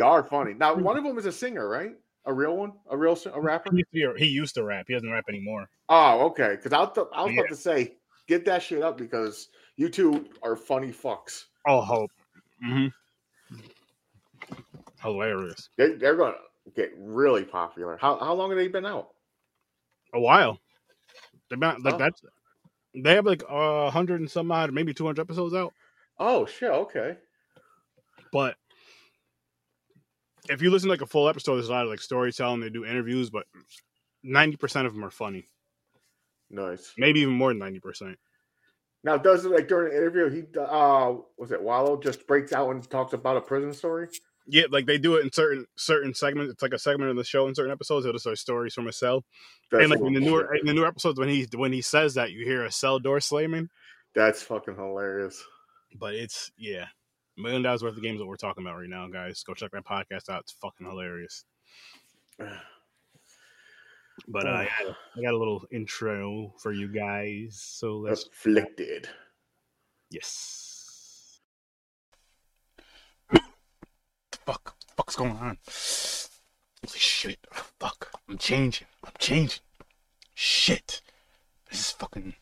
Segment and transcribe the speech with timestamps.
[0.00, 0.54] They are funny.
[0.54, 1.92] Now, one of them is a singer, right?
[2.24, 3.70] A real one, a real a rapper.
[3.70, 4.86] He used to, a- he used to rap.
[4.88, 5.68] He doesn't rap anymore.
[5.90, 6.56] Oh, okay.
[6.56, 7.40] Because I was, th- I was Yeah.
[7.40, 11.44] about to say, get that shit up because you two are funny fucks.
[11.66, 12.10] Oh, hope.
[12.62, 12.86] hmm
[15.02, 15.68] Hilarious.
[15.76, 17.96] They, they're going to get really popular.
[18.00, 19.08] How how long have they been out?
[20.14, 20.58] A while.
[21.48, 21.98] They've been like Oh.
[21.98, 22.22] that's.
[22.94, 25.72] They have like a hundred and some odd, maybe two hundred episodes out.
[26.18, 26.70] Oh shit.
[26.70, 27.16] Okay.
[28.32, 28.56] But
[30.50, 32.60] if you listen to like a full episode, there's a lot of like storytelling.
[32.60, 33.46] They do interviews, but
[34.22, 35.44] ninety percent of them are funny.
[36.50, 36.92] Nice.
[36.98, 38.18] Maybe even more than ninety percent.
[39.02, 40.28] Now, does it like during the interview?
[40.28, 44.08] He uh, was it Wallow just breaks out and talks about a prison story?
[44.46, 46.52] Yeah, like they do it in certain certain segments.
[46.52, 48.04] It's like a segment of the show in certain episodes.
[48.04, 49.24] It'll start stories from a cell.
[49.70, 52.14] That's and like in the newer in the newer episodes, when he when he says
[52.14, 53.70] that, you hear a cell door slamming.
[54.14, 55.42] That's fucking hilarious.
[55.98, 56.86] But it's yeah,
[57.36, 59.42] million dollars worth of games that we're talking about right now, guys.
[59.42, 60.40] Go check that podcast out.
[60.42, 61.44] It's fucking hilarious.
[64.28, 67.58] But uh, I, got, I got a little intro for you guys.
[67.58, 69.08] So let's Afflicted.
[70.10, 71.40] yes.
[74.44, 75.56] fuck, fuck's going on?
[75.66, 77.38] Holy shit!
[77.50, 78.88] Fuck, I'm changing.
[79.04, 79.60] I'm changing.
[80.34, 81.00] Shit,
[81.70, 82.34] this is fucking.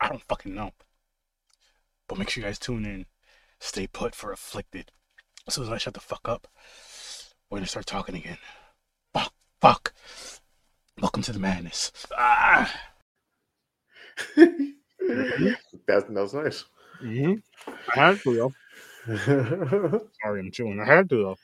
[0.00, 0.72] I don't fucking know.
[2.08, 3.06] But make sure you guys tune in.
[3.62, 4.90] Stay put for afflicted.
[5.46, 6.48] As soon as I shut the fuck up,
[7.48, 8.38] we're gonna start talking again.
[9.14, 9.94] Fuck, fuck.
[11.00, 11.92] Welcome to the madness.
[12.18, 12.74] Ah.
[14.36, 14.66] That's
[15.86, 16.64] that was nice.
[17.04, 17.34] Mm-hmm.
[17.94, 18.52] I had to
[19.06, 20.00] though.
[20.20, 20.80] Sorry, I'm chewing.
[20.80, 21.36] I had to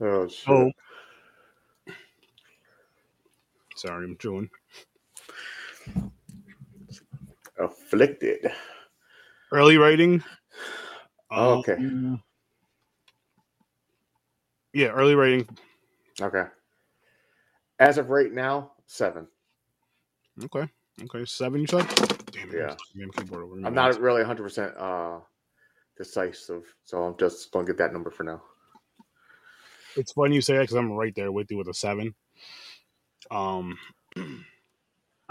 [0.00, 0.06] though.
[0.06, 0.48] oh shit.
[0.50, 0.70] Oh.
[3.74, 4.50] Sorry, I'm chewing.
[7.58, 8.52] Afflicted.
[9.52, 10.22] Early writing.
[11.30, 11.74] Oh, okay.
[11.74, 12.22] Um,
[14.72, 15.48] Yeah, early rating.
[16.20, 16.44] Okay.
[17.78, 19.26] As of right now, seven.
[20.44, 20.68] Okay.
[21.02, 21.24] Okay.
[21.24, 21.86] Seven, you said?
[22.30, 22.56] Damn it.
[22.56, 22.74] Yeah.
[22.96, 23.54] Damn keyboard over.
[23.64, 25.20] I'm not really 100 percent uh
[25.96, 28.42] decisive, so I'm just gonna get that number for now.
[29.96, 32.14] It's funny you say that because I'm right there with you with a seven.
[33.30, 33.76] Um,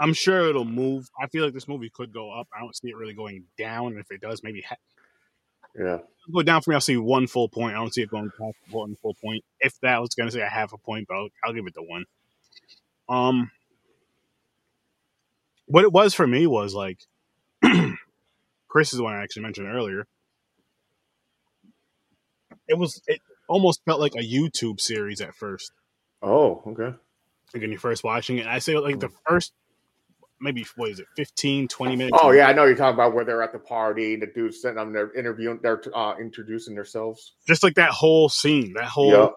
[0.00, 1.08] I'm sure it'll move.
[1.20, 2.48] I feel like this movie could go up.
[2.56, 3.88] I don't see it really going down.
[3.92, 4.76] And If it does, maybe ha-
[5.78, 5.98] Yeah.
[6.32, 6.74] go down for me.
[6.76, 7.74] I'll see one full point.
[7.74, 9.44] I don't see it going past one full point.
[9.60, 11.66] If that I was going to say a half a point, but I'll, I'll give
[11.66, 12.04] it the one.
[13.08, 13.50] Um,
[15.66, 16.98] what it was for me was like,
[18.68, 20.06] Chris is the one I actually mentioned earlier.
[22.68, 25.72] It was it almost felt like a YouTube series at first.
[26.22, 26.96] Oh, okay.
[27.52, 29.52] Like when you're first watching it, I say like the first
[30.40, 32.18] maybe what is it, 15, 20 minutes.
[32.20, 34.60] Oh yeah, I know you're talking about where they're at the party and the dude's
[34.62, 37.34] sitting on their interviewing, they're uh, introducing themselves.
[37.46, 39.10] just like that whole scene, that whole.
[39.12, 39.34] Yep.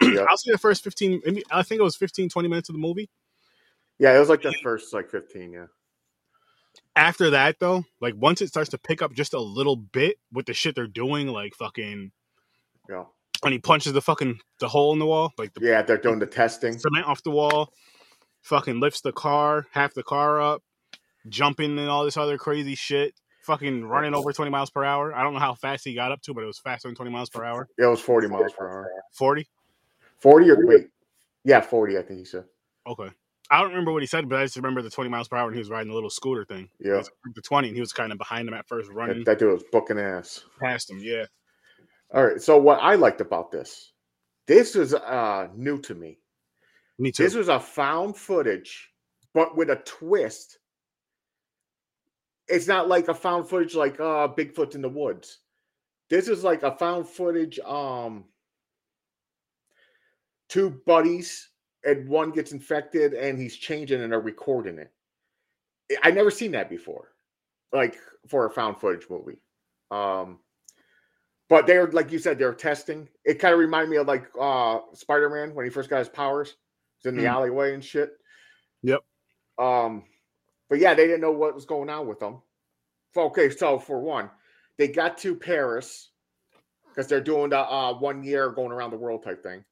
[0.14, 0.26] Yep.
[0.30, 2.78] I'll say the first 15, maybe I think it was 15, 20 minutes of the
[2.78, 3.10] movie.
[3.98, 5.52] Yeah, it was like the first like 15.
[5.52, 5.66] Yeah.
[6.96, 10.46] after that though, like once it starts to pick up just a little bit with
[10.46, 12.12] the shit they're doing, like fucking
[12.88, 13.04] Yeah.
[13.42, 16.18] when he punches the fucking the hole in the wall, like the Yeah, they're doing
[16.18, 16.78] the testing.
[16.78, 17.72] cement off the wall,
[18.42, 20.62] fucking lifts the car, half the car up,
[21.28, 25.14] jumping and all this other crazy shit, fucking running over twenty miles per hour.
[25.14, 27.10] I don't know how fast he got up to, but it was faster than twenty
[27.10, 27.68] miles per hour.
[27.78, 28.90] Yeah, it was 40 miles per hour.
[29.12, 29.48] Forty.
[30.18, 30.88] 40 or wait.
[31.44, 32.44] Yeah, 40, I think he said.
[32.86, 33.08] Okay.
[33.50, 35.46] I don't remember what he said, but I just remember the twenty miles per hour
[35.48, 36.68] and he was riding the little scooter thing.
[36.78, 36.98] Yeah.
[36.98, 39.38] was the twenty, and he was kind of behind him at first, running That, that
[39.40, 40.44] dude was booking ass.
[40.62, 40.98] past him.
[41.00, 41.24] Yeah.
[42.14, 42.40] All right.
[42.40, 43.92] So what I liked about this,
[44.46, 46.18] this was uh new to me.
[47.00, 47.22] Me too.
[47.24, 48.90] This was a found footage,
[49.32, 50.58] but with a twist.
[52.46, 55.38] It's not like a found footage like uh Bigfoot in the woods.
[56.10, 57.58] This is like a found footage.
[57.60, 58.24] Um,
[60.50, 61.48] two buddies
[61.84, 64.92] and one gets infected and he's changing and they're recording it.
[66.02, 67.12] I- never seen that before,
[67.72, 67.96] like
[68.28, 69.38] for a found footage movie.
[69.90, 70.40] Um,
[71.48, 73.08] but they're like you said, they're testing.
[73.24, 76.56] It kind of reminded me of like uh Spider-Man when he first got his powers.
[77.02, 77.34] He's in the Hmm.
[77.34, 78.12] alleyway and shit.
[78.82, 79.00] Yep.
[79.58, 80.04] Um,
[80.68, 82.40] but yeah, they didn't know what was going on with them.
[83.16, 84.30] Okay, so for one,
[84.78, 86.10] they got to Paris
[86.88, 89.64] because they're doing the uh, one year going around the world type thing.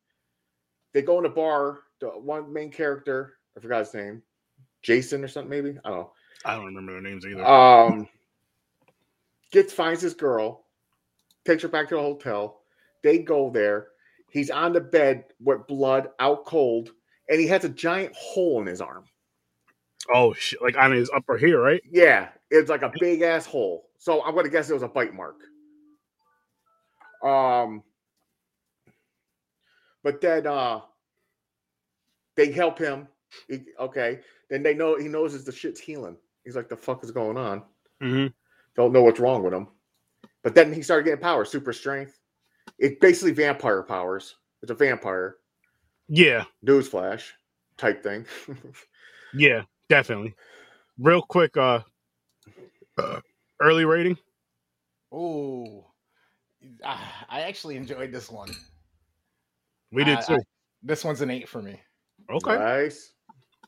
[0.92, 1.80] They go in a bar.
[2.00, 4.22] The one main character, I forgot his name,
[4.82, 6.12] Jason or something, maybe I don't know.
[6.44, 7.44] I don't remember their names either.
[7.44, 8.08] Um,
[9.50, 10.64] gets finds his girl,
[11.44, 12.60] takes her back to the hotel.
[13.02, 13.88] They go there.
[14.30, 16.90] He's on the bed with blood, out cold,
[17.28, 19.04] and he has a giant hole in his arm.
[20.14, 20.60] oh shit!
[20.62, 21.82] Like on his upper here, right?
[21.90, 23.88] Yeah, it's like a big ass hole.
[23.98, 25.36] So I'm gonna guess it was a bite mark.
[27.22, 27.82] Um,
[30.02, 30.80] but then uh,
[32.36, 33.08] they help him.
[33.48, 36.16] He- okay, then they know he knows the shit's healing.
[36.44, 37.62] He's like, the fuck is going on?
[38.02, 38.28] Mm-hmm.
[38.76, 39.68] Don't know what's wrong with him.
[40.42, 42.18] But then he started getting power, super strength.
[42.78, 44.36] It's basically vampire powers.
[44.62, 45.36] It's a vampire
[46.08, 47.22] Yeah, newsflash
[47.76, 48.24] type thing.
[49.34, 50.34] yeah, definitely.
[50.98, 51.80] Real quick, uh,
[53.60, 54.16] early rating.
[55.12, 55.86] Oh,
[56.84, 58.50] I actually enjoyed this one.
[59.92, 60.34] We did I- too.
[60.34, 60.38] I-
[60.82, 61.80] this one's an eight for me.
[62.30, 63.12] okay, Nice.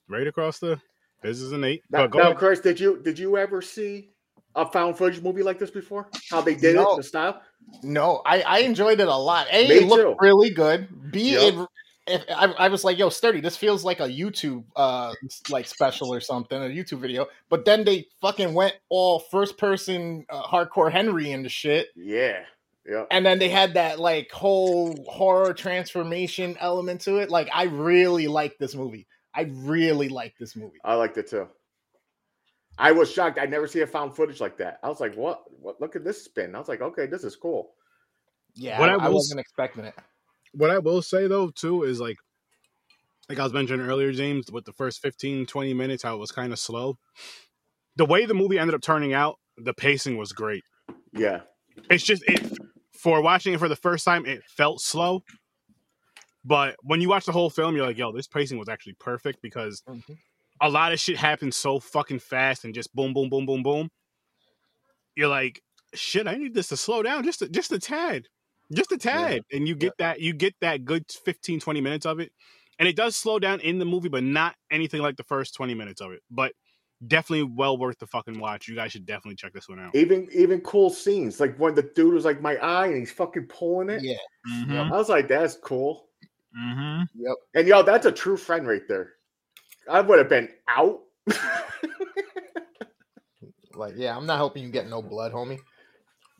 [0.08, 0.80] right across the.
[1.22, 1.82] This is an eight.
[1.90, 2.36] Now, now, ahead.
[2.36, 4.10] Chris, did you did you ever see
[4.54, 6.08] a found footage movie like this before?
[6.30, 6.92] How they did No.
[6.94, 7.42] it, the style?
[7.82, 9.48] No, I, I enjoyed it a lot.
[9.50, 10.24] A, Me it looked too.
[10.24, 11.10] really good.
[11.12, 11.54] B, Yep.
[11.54, 11.68] it,
[12.10, 15.12] if I, I was like, yo, sturdy, this feels like a YouTube uh
[15.48, 17.26] like special or something, a YouTube video.
[17.48, 21.88] But then they fucking went all first person uh, hardcore Henry into shit.
[21.96, 22.40] Yeah.
[22.86, 23.04] Yeah.
[23.10, 27.30] And then they had that like whole horror transformation element to it.
[27.30, 29.06] Like I really like this movie.
[29.34, 30.78] I really like this movie.
[30.84, 31.48] I liked it too.
[32.78, 33.38] I was shocked.
[33.38, 34.78] I never see a found footage like that.
[34.82, 35.42] I was like, what?
[35.60, 36.54] What look at this spin.
[36.54, 37.74] I was like, okay, this is cool.
[38.54, 39.94] Yeah, What I, I I wasn't expecting it.
[40.52, 42.16] What I will say though too is like
[43.28, 46.32] like I was mentioning earlier, James, with the first 15, 20 minutes, how it was
[46.32, 46.98] kind of slow.
[47.94, 50.64] The way the movie ended up turning out, the pacing was great.
[51.12, 51.42] Yeah.
[51.88, 52.58] It's just it
[52.92, 55.22] for watching it for the first time, it felt slow.
[56.44, 59.40] But when you watch the whole film, you're like, yo, this pacing was actually perfect
[59.42, 60.18] because Mhm.
[60.60, 63.90] a lot of shit happens so fucking fast and just boom, boom, boom, boom, boom.
[65.14, 65.62] You're like,
[65.94, 68.26] shit, I need this to slow down just a, just a tad.
[68.72, 69.42] Just a tad.
[69.52, 72.32] And you get that you get that good 15, 20 minutes of it.
[72.78, 75.74] And it does slow down in the movie, but not anything like the first 20
[75.74, 76.22] minutes of it.
[76.30, 76.52] But
[77.06, 78.68] definitely well worth the fucking watch.
[78.68, 79.94] You guys should definitely check this one out.
[79.94, 81.40] Even even cool scenes.
[81.40, 84.02] Like when the dude was like my eye and he's fucking pulling it.
[84.02, 84.16] Yeah.
[84.50, 84.92] Mm-hmm.
[84.92, 86.08] I was like, that's cool.
[86.58, 87.02] Mm-hmm.
[87.22, 87.36] Yep.
[87.54, 89.14] And yo, that's a true friend right there.
[89.88, 91.00] I would have been out.
[93.80, 95.58] Like, yeah, I'm not helping you get no blood, homie.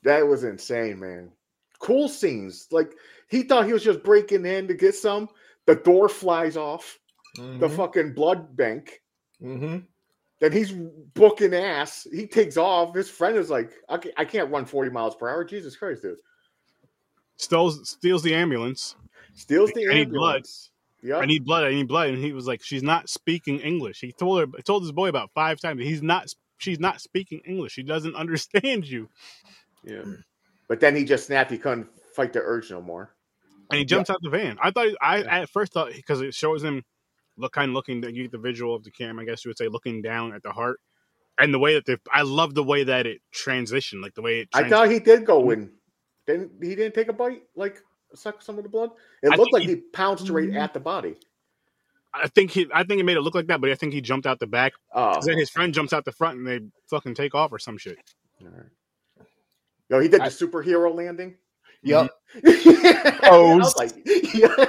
[0.04, 1.30] that was insane, man.
[1.80, 2.68] Cool scenes.
[2.70, 2.92] Like
[3.28, 5.28] he thought he was just breaking in to get some.
[5.66, 6.98] The door flies off
[7.36, 9.00] the Mhm, fucking blood bank.
[9.42, 9.84] mhm.
[10.40, 12.06] Then he's booking ass.
[12.10, 12.94] He takes off.
[12.94, 15.44] His friend is like, I can't, I can't run 40 miles per hour.
[15.44, 16.16] Jesus Christ, dude.
[17.36, 18.96] Steals steals the ambulance.
[19.34, 20.36] Steals the I need blood.
[20.36, 20.70] ambulance.
[21.02, 21.16] Yeah.
[21.18, 21.64] I need blood.
[21.64, 22.08] I need blood.
[22.10, 25.30] And he was like, "She's not speaking English." He told her, told his boy about
[25.34, 25.82] five times.
[25.82, 26.32] He's not.
[26.58, 27.72] She's not speaking English.
[27.72, 29.08] She doesn't understand you.
[29.84, 30.02] yeah.
[30.70, 31.50] But then he just snapped.
[31.50, 33.12] He couldn't fight the urge no more.
[33.70, 34.56] And he jumps out the van.
[34.62, 34.86] I thought.
[35.02, 36.84] I at first thought because it shows him
[37.36, 38.02] look kind of looking.
[38.02, 39.18] That you get the visual of the cam.
[39.18, 40.78] I guess you would say looking down at the heart.
[41.38, 44.40] And the way that they, I love the way that it transitioned, like the way
[44.40, 44.48] it.
[44.54, 45.62] I thought he did go mm-hmm.
[45.62, 45.72] in.
[46.28, 47.42] Didn't he didn't take a bite?
[47.56, 47.82] Like
[48.14, 48.90] suck some of the blood?
[49.24, 50.56] It I looked like he- he, pounced right mm-hmm.
[50.56, 51.16] at the body.
[52.14, 52.68] I think he.
[52.72, 54.46] I think it made it look like that, but I think he jumped out the
[54.46, 54.74] back.
[54.94, 55.14] Oh.
[55.14, 57.76] 'Cause Then his friend jumps out the front, and they fucking take off or some
[57.76, 57.98] shit.
[58.40, 58.66] All right.
[59.90, 61.36] Yo, he did the I- superhero landing.
[61.82, 62.10] Yep.
[62.44, 63.92] I like,
[64.34, 64.66] yeah.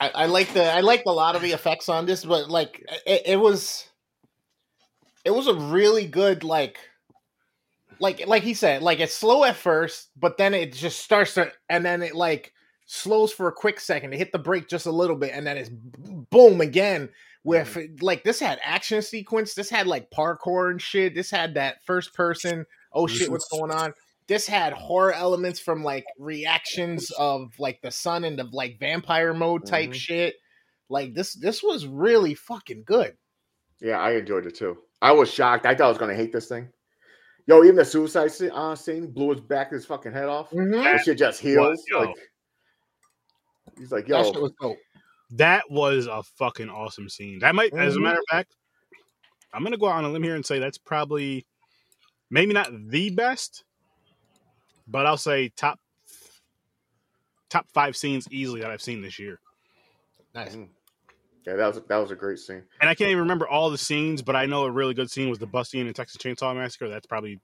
[0.00, 2.82] I, I like the I liked a lot of the effects on this, but like
[3.06, 3.88] it, it was
[5.24, 6.78] it was a really good like
[7.98, 11.52] like like he said, like it's slow at first, but then it just starts to
[11.68, 12.54] and then it like
[12.86, 15.58] slows for a quick second It hit the brake just a little bit, and then
[15.58, 17.10] it's boom again.
[17.44, 18.04] With mm-hmm.
[18.04, 21.14] like this had action sequence, this had like parkour and shit.
[21.14, 22.64] This had that first person.
[22.92, 23.92] Oh shit, what's going on?
[24.26, 29.34] This had horror elements from like reactions of like the sun and the like vampire
[29.34, 29.94] mode type Mhm.
[29.94, 30.34] shit.
[30.88, 33.16] Like this, this was really fucking good.
[33.80, 34.76] yeah, I enjoyed it too.
[35.00, 35.64] I was shocked.
[35.66, 36.68] I thought I was gonna hate this thing.
[37.46, 40.50] Yo, even the suicide scene, uh, scene blew his back his fucking head off.
[40.50, 40.82] Mm-hmm.
[40.82, 41.82] That shit just heals.
[41.90, 42.00] yo.
[42.00, 42.16] Like
[43.78, 44.76] he's like, That yo, shit was dope.
[45.30, 47.38] That was a fucking awesome scene.
[47.38, 48.02] That might, as a Mhm.
[48.02, 48.54] matter of fact,
[49.54, 51.46] I'm gonna go out on a limb here and say that's probably
[52.30, 53.64] maybe not the best,
[54.86, 55.78] but I'll say top
[57.48, 59.40] top five scenes easily that I've seen this year.
[60.34, 60.54] Nice.
[60.54, 60.68] Mhm.
[61.46, 62.62] yeah, that was that was a great scene.
[62.80, 65.28] And I can't even remember all the scenes, but I know a really good scene
[65.28, 66.88] was the Busty and Texas Chainsaw Massacre.
[66.88, 67.40] That's probably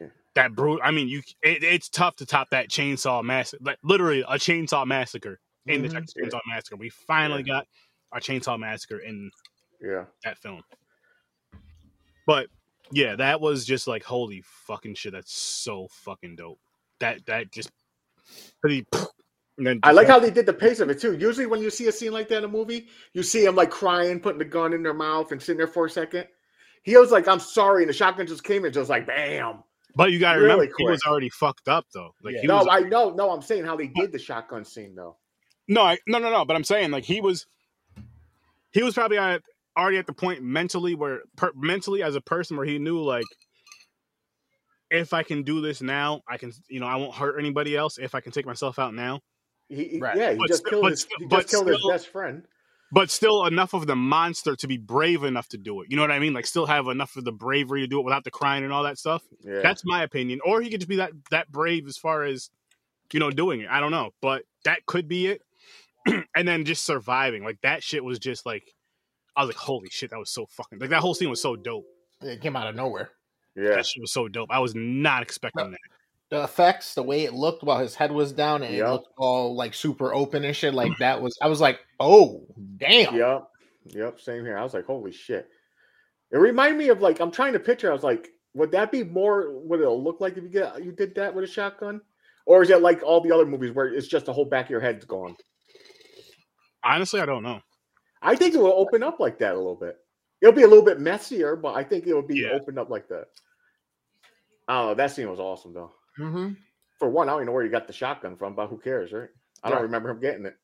[0.00, 0.08] Yeah.
[0.34, 0.80] that brute.
[0.84, 3.62] I mean, you it, it's tough to top that chainsaw massacre.
[3.64, 5.92] Like, literally a chainsaw massacre in the Mhm.
[5.92, 6.24] Texas Yeah.
[6.28, 6.76] Chainsaw Massacre.
[6.76, 7.66] We finally got
[8.12, 9.30] a chainsaw massacre in
[9.80, 10.04] Yeah.
[10.24, 10.62] that film.
[12.26, 12.48] But
[12.92, 15.12] yeah, that was just like holy fucking shit.
[15.12, 16.60] That's so fucking dope.
[17.00, 17.70] That that just
[18.60, 18.86] pretty.
[19.58, 21.16] And then I like how they did the pace of it too.
[21.16, 23.70] Usually, when you see a scene like that in a movie, you see him like
[23.70, 26.26] crying, putting the gun in their mouth, and sitting there for a second.
[26.84, 29.62] He was like, "I'm sorry," and the shotgun just came and just like, bam.
[29.94, 32.14] But you got to Really remember, he was already fucked up though.
[32.22, 32.40] Like Yeah.
[32.40, 32.68] he No, was.
[32.70, 33.10] I know.
[33.10, 35.16] No, I'm saying how they did the shotgun scene though.
[35.68, 36.44] no, I, no, no, no.
[36.46, 37.46] But I'm saying like he was.
[38.72, 39.42] He was probably at,
[39.76, 43.24] already at the point mentally where per, mentally as a person where he knew like.
[44.90, 46.52] If I can do this now, I can.
[46.68, 47.96] You know, I won't hurt anybody else.
[47.98, 49.20] If I can take myself out now,
[49.68, 50.16] He, he- Right.
[50.16, 52.42] yeah, he But just still- killed but his, he but just killed his best friend.
[52.92, 55.86] but still enough of the monster to be brave enough to do it.
[55.88, 56.34] You know what I mean?
[56.34, 58.82] Like still have enough of the bravery to do it without the crying and all
[58.82, 59.22] that stuff.
[59.42, 60.40] Yeah, That's my opinion.
[60.44, 62.50] Or he could just be that that brave as far as
[63.14, 63.70] you know doing it.
[63.70, 65.40] I don't know, but that could be it.
[66.36, 68.64] and then just surviving, like that shit was just like
[69.36, 71.56] I was like, holy shit, that was so fucking like that whole scene was so
[71.56, 71.86] dope.
[72.20, 73.10] It came out of nowhere.
[73.56, 73.76] yeah.
[73.76, 74.50] That shit was so dope.
[74.50, 75.80] I was not expecting that.
[76.30, 79.54] The effects, the way it looked while his head was down and it looked all
[79.54, 81.36] like super open and shit, like that was.
[81.42, 82.46] I was like, oh
[82.78, 83.14] damn.
[83.14, 83.48] Yep.
[83.86, 84.20] Yep.
[84.20, 84.56] Same here.
[84.56, 85.48] I was like, holy shit.
[86.30, 87.90] It reminded me of like I'm trying to picture.
[87.90, 90.92] I was like, would that be more what it'll look like if you get you
[90.92, 92.00] did that with a shotgun?
[92.46, 94.70] Or is it like all the other movies where it's just the whole back of
[94.70, 95.36] your head's gone?
[96.84, 97.60] Honestly, I don't know.
[98.22, 99.98] I think it will open up like that a little bit.
[100.40, 102.50] It'll be a little bit messier, but I think it will be Yeah.
[102.52, 103.26] opened up like that.
[104.68, 104.94] I don't know.
[104.94, 105.92] That scene was awesome though.
[106.18, 106.52] Mm-hmm.
[106.98, 109.12] For one, I don't even know where you got the shotgun from, but who cares,
[109.12, 109.28] right?
[109.62, 109.82] I don't Right.
[109.84, 110.56] remember him getting it.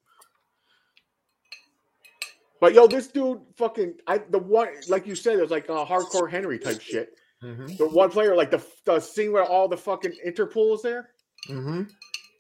[2.61, 5.85] But yo, this dude fucking I the one like you said, it was like a
[5.85, 7.15] hardcore Henry type shit.
[7.43, 7.77] Mm-hmm.
[7.77, 11.11] The one player, like the the scene where all the fucking Interpol is there.
[11.49, 11.83] Mm-hmm.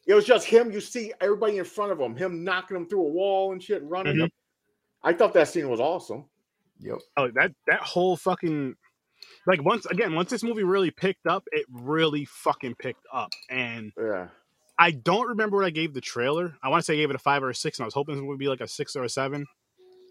[0.08, 0.72] It was just him.
[0.72, 3.82] You see everybody in front of him, him knocking them through a wall and shit,
[3.84, 4.16] running.
[4.16, 4.30] Mhm.
[5.02, 6.26] I thought that scene was awesome.
[6.80, 6.98] Yep.
[7.16, 8.74] Oh, that that whole fucking
[9.46, 13.30] like once again, once this movie really picked up, it really fucking picked up.
[13.50, 14.28] And Yeah.
[14.78, 16.54] I don't remember what I gave the trailer.
[16.62, 17.94] I want to say I gave it a five or a six, and I was
[17.94, 19.46] hoping it would be like a six or a seven.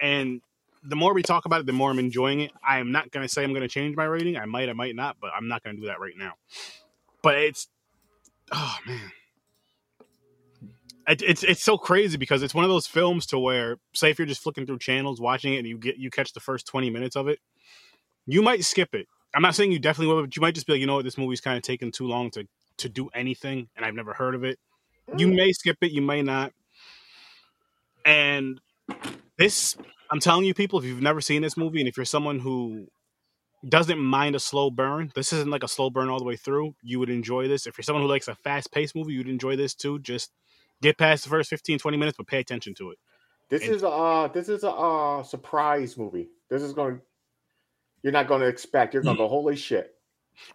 [0.01, 0.41] And
[0.84, 2.51] the more we talk about it, the more I'm enjoying it.
[2.67, 4.38] I am not going to say I'm going to change my rating.
[4.38, 6.34] I might, I might not, but I'm not going to do that right now.
[7.22, 7.67] But it's,
[8.51, 9.12] oh man,
[11.08, 14.20] it, it's it's so crazy because it's one of those films to where, say, if
[14.20, 16.90] you're just flicking through channels watching it and you get you catch the first 20
[16.90, 17.40] minutes of it,
[18.26, 19.08] you might skip it.
[19.34, 21.06] I'm not saying you definitely will, but you might just be like, you know what,
[21.06, 22.48] this movie's kind of taking too long to
[22.78, 24.60] to do anything, and I've never heard of it.
[25.16, 25.36] You mm.
[25.36, 26.52] may skip it, you may not.
[28.06, 28.60] And
[29.38, 29.76] this,
[30.12, 32.88] I'm telling you, people, if you've never seen this movie, and if you're someone who
[33.68, 36.76] doesn't mind a slow burn, this isn't like a slow burn all the way through.
[36.84, 37.66] You would enjoy this.
[37.66, 40.00] If you're someone who likes a fast paced movie, you'd enjoy this too.
[40.00, 40.32] Just
[40.81, 42.98] get past the first 15, 20 minutes, but pay attention to it.
[43.50, 46.29] This And- is a uh, this is a uh, surprise movie.
[46.50, 47.01] This is going.
[48.03, 48.93] You're not going to expect.
[48.93, 49.96] You're going to go, holy shit.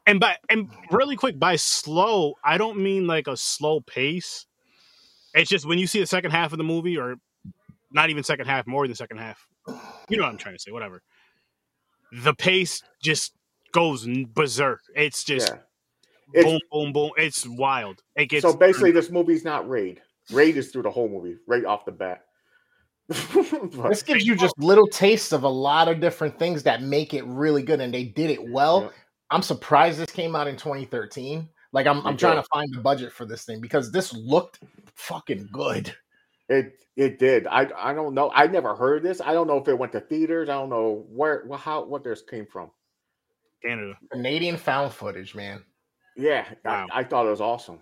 [0.07, 4.47] And by and really quick, by slow, I don't mean like a slow pace.
[5.35, 7.17] It's just when you see the second half of the movie, or
[7.91, 9.47] not even second half, more than second half.
[10.09, 10.71] You know what I'm trying to say.
[10.71, 11.03] Whatever.
[12.13, 13.33] The pace just
[13.73, 14.81] goes berserk.
[14.95, 15.61] It's just yeah.
[16.35, 17.11] It's, boom, boom, boom.
[17.17, 18.03] It's wild.
[18.17, 20.01] It gets so basically, this movie's not Raid.
[20.31, 22.25] Raid is through the whole movie, right off the bat.
[23.09, 27.15] But- This gives you just little tastes of a lot of different things that make
[27.15, 28.83] it really good, and they did it well.
[28.83, 28.89] Yeah.
[29.31, 31.49] I'm surprised this came out in 2013.
[31.73, 34.61] Like I'm, I'm trying to find the budget for this thing because this looked
[34.95, 35.95] fucking good.
[36.51, 37.47] It it did.
[37.47, 38.31] I I don't know.
[38.35, 39.23] I never heard of this.
[39.23, 40.51] I don't know if it went to theaters.
[40.51, 42.71] I don't know where well, how what this came from.
[43.65, 43.95] Canada.
[44.11, 45.65] Canadian found footage, man.
[46.15, 46.87] Yeah, Wow.
[46.93, 47.79] I, I thought it was awesome.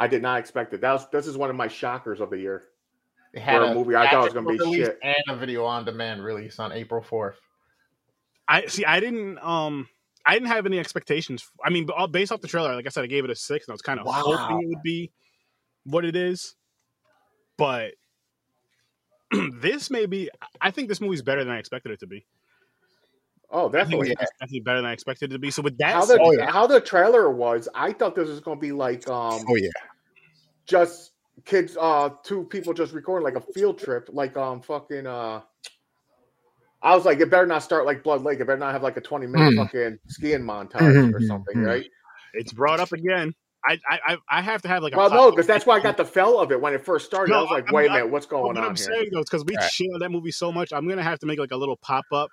[0.00, 0.80] I did not expect it.
[0.80, 2.64] That was this is one of my shockers of the year.
[3.32, 4.98] It had For a movie I thought it was gonna be shit.
[5.02, 7.34] and a video on demand release on April 4th.
[8.48, 8.84] I see.
[8.84, 9.38] I didn't.
[9.38, 9.88] Um.
[10.26, 11.48] I didn't have any expectations.
[11.64, 13.66] I mean, all- based off the trailer, like I said, I gave it a six,
[13.66, 14.22] and I was kind of Wow.
[14.24, 15.10] hoping it would be
[15.84, 16.56] what it is.
[17.56, 17.94] But
[19.60, 20.28] this may be.
[20.60, 22.26] I think this movie's better than I expected it to be.
[23.52, 24.10] Oh, definitely.
[24.10, 25.50] it's definitely better than I expected it to be.
[25.50, 26.50] So with that, How the Oh, yeah.
[26.50, 29.68] how the trailer was, I thought this was gonna be like um Oh, yeah.
[30.66, 31.12] just
[31.44, 35.40] kids uh two people just recording like a field trip, like um fucking uh
[36.82, 38.40] I was like, it better not start like Blood Lake.
[38.40, 39.56] It better not have like a 20 minute Mm.
[39.56, 41.66] fucking skiing montage Mhm, or something, mhm.
[41.66, 41.86] right?
[42.34, 43.34] it's brought up again.
[43.68, 45.80] I I I- I have to have like a Well, no, because that's why I
[45.80, 47.34] got the fell of it when it first started.
[47.34, 48.86] I was like, I'm- wait a minute, what's going what on I'm here?
[48.86, 49.70] saying though because we Right.
[49.70, 52.30] shit that movie so much, I'm gonna have to make like a little pop up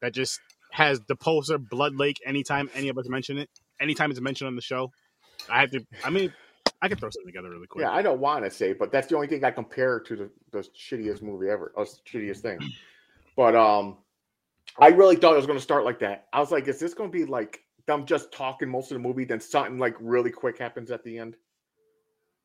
[0.00, 0.38] that just
[0.72, 3.48] has the poster Blood Lake anytime any of us mention it.
[3.80, 4.90] Anytime it's mentioned on the show,
[5.48, 5.86] I have to.
[6.04, 6.32] I mean,
[6.80, 7.82] I can throw something together really quick.
[7.82, 10.30] Yeah, I don't want to say, but that's the only thing I compare to the,
[10.52, 12.58] the shittiest movie ever, or shittiest thing.
[13.36, 13.98] But um,
[14.78, 16.26] I really thought it was going to start like that.
[16.32, 19.06] I was like, is this going to be like them just talking most of the
[19.06, 21.36] movie, then something like really quick happens at the end,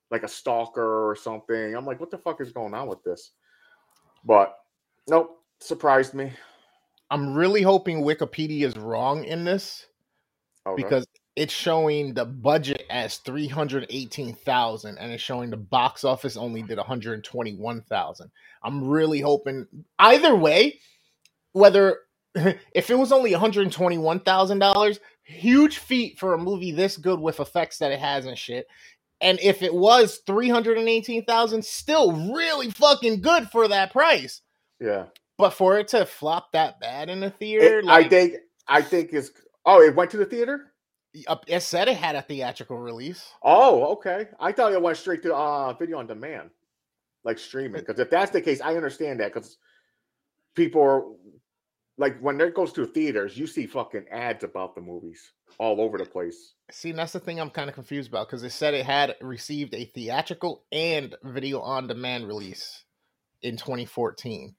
[0.09, 1.75] like a stalker or something?
[1.75, 3.31] I'm like, what the fuck is going on with this?
[4.23, 4.55] But
[5.07, 6.31] nope, surprised me.
[7.13, 9.85] I'm really hoping Wikipedia is wrong in this
[10.65, 10.81] Okay.
[10.81, 11.05] because
[11.35, 18.31] it's showing the budget as 318,000 and it's showing the box office only did 121,000.
[18.63, 19.67] I'm really hoping
[19.99, 20.79] either way
[21.51, 21.99] whether
[22.35, 27.91] if it was only $121,000, huge feat for a movie this good with effects that
[27.91, 28.65] it has and shit.
[29.21, 34.41] And if it was 318,000, still really fucking good for that price.
[34.79, 35.05] yeah,
[35.37, 38.35] But for it to flop that bad in the It- theater, I think
[38.67, 39.31] I think it's.
[39.65, 40.71] Oh, it went to the theater.
[41.27, 43.31] uh, it said it had a theatrical release.
[43.43, 44.27] Oh, okay.
[44.39, 46.49] I thought it went straight to uh video on demand,
[47.23, 47.81] like streaming.
[47.81, 49.57] Because if that's the case, I understand that because
[50.55, 51.03] people are
[51.97, 55.97] like when it goes to theaters, you see fucking ads about the movies all over
[55.97, 56.53] the place.
[56.71, 59.15] See, and that's the thing I'm kind of confused about because it said it had
[59.21, 62.83] received a theatrical and video on demand release
[63.43, 64.55] in 2014.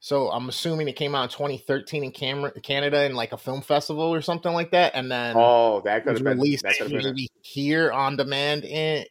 [0.00, 3.62] So I'm assuming it came out in 2013 in Cam- Canada in like a film
[3.62, 6.74] festival or something like that, and then Oh, that could was have been released that
[6.78, 7.04] could have been it.
[7.14, 9.04] maybe here on demand in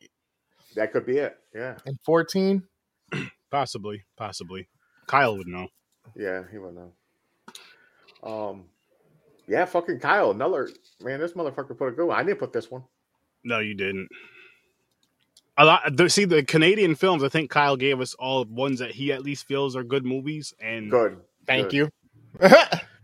[0.75, 1.38] that could be it.
[1.53, 2.63] Yeah, in 14.
[3.51, 4.67] Possibly, possibly.
[5.08, 5.67] Kyle would know.
[6.15, 6.91] yeah, he would know.
[8.24, 8.65] Um,
[9.48, 10.70] yeah, fucking Kyle, another
[11.01, 11.20] man.
[11.22, 12.17] This motherfucker put a good one.
[12.20, 12.84] I didn't put this one.
[13.46, 14.10] No, you didn't.
[15.57, 15.95] A lot.
[15.95, 17.23] the- See, the Canadian films.
[17.23, 20.53] I think Kyle gave us all ones that he at least feels are good movies,
[20.59, 21.17] and Good.
[21.45, 21.73] Thank Good.
[21.73, 21.89] you.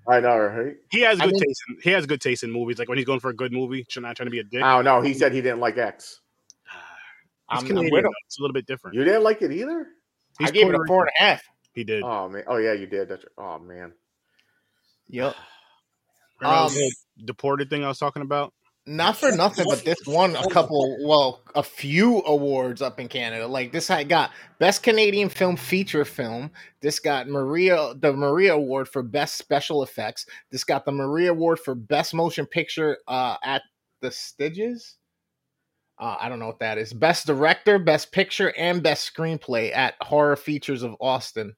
[0.07, 0.75] I know, right?
[0.91, 1.61] he has I good mean- taste.
[1.69, 2.77] In, he has good taste in movies.
[2.77, 4.61] Like when he's going for a good movie, should not trying to be a dick.
[4.61, 5.01] I don't know.
[5.01, 6.19] He said he didn't like X.
[6.69, 6.77] He's
[7.49, 7.93] I'm- I'm Canadian.
[7.93, 8.11] with him.
[8.27, 8.95] It's a little bit different.
[8.95, 9.87] You didn't like it either.
[10.39, 11.43] I He's gave it a four and a half.
[11.73, 12.03] He did.
[12.03, 12.43] Oh man.
[12.47, 13.09] Oh yeah, you did.
[13.09, 13.93] That's oh man.
[15.09, 15.35] Yep.
[16.41, 16.91] Um, the
[17.23, 18.53] deported thing I was talking about?
[18.85, 23.47] Not for nothing, but this won a couple, well, a few awards up in Canada.
[23.47, 26.51] Like this, I got best Canadian film feature film.
[26.81, 30.25] This got Maria the Maria Award for best special effects.
[30.51, 33.61] This got the Maria Award for best motion picture uh, at
[34.01, 34.97] the Stitches.
[35.97, 36.91] Uh, I don't know what that is.
[36.91, 41.55] Best director, best picture, and best screenplay at Horror Features of Austin.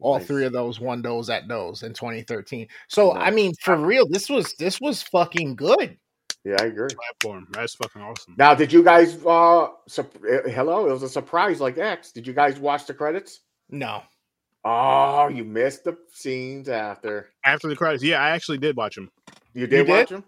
[0.00, 0.26] All Nice.
[0.26, 2.66] three of those won those at those in 2013.
[2.88, 5.98] So I mean, for real, this was this was fucking good.
[6.44, 6.88] Yeah, I agree.
[6.94, 7.46] Platform.
[7.50, 8.34] That's fucking awesome.
[8.38, 9.24] Now, did you guys?
[9.26, 12.12] uh sup- uh, Hello, it was a surprise like X.
[12.12, 13.40] Did you guys watch the credits?
[13.68, 14.02] No.
[14.64, 17.30] Oh, you missed the scenes after.
[17.44, 19.10] After the credits, yeah, I actually did watch them.
[19.54, 19.88] You did did?
[19.88, 20.24] watch them.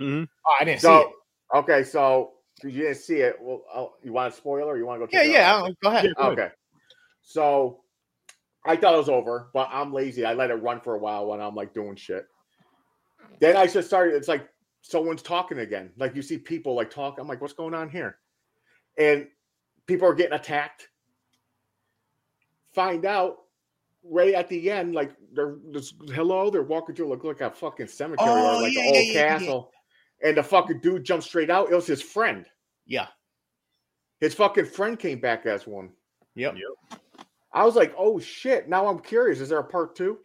[0.00, 0.24] Mm-hmm.
[0.46, 1.06] Oh, I didn't see it.
[1.54, 3.36] Okay, so you didn't see it.
[3.40, 4.72] Well, I'll, you want a spoiler?
[4.72, 5.10] Or you want to go?
[5.12, 5.52] Yeah, it yeah.
[5.52, 5.64] out?
[5.64, 6.04] I'll- Go ahead.
[6.04, 6.38] Yeah, go ahead.
[6.38, 6.48] Okay.
[7.22, 7.80] So
[8.66, 10.24] I thought it was over, but I'm lazy.
[10.24, 12.26] I let it run for a while when I'm like doing shit.
[13.40, 14.48] Then I just started, it's like
[14.84, 15.90] someone's talking again.
[15.96, 17.18] Like you see people like talk.
[17.18, 18.18] I'm like, what's going on here?
[18.98, 19.26] And
[19.86, 20.88] people are getting attacked.
[22.74, 23.38] Find out
[24.04, 27.86] right at the end, like they're just hello, they're walking through look like a fucking
[27.86, 29.38] cemetery Oh, or like yeah, an old yeah, yeah, yeah.
[29.38, 29.70] castle.
[30.22, 31.70] And the fucking dude jumped straight out.
[31.70, 32.44] It was his friend.
[32.86, 33.06] Yeah.
[34.20, 35.90] His fucking friend came back as one.
[36.34, 36.56] Yep.
[37.52, 38.68] I was like, oh shit.
[38.68, 39.40] Now I'm curious.
[39.40, 40.18] Is there a part two?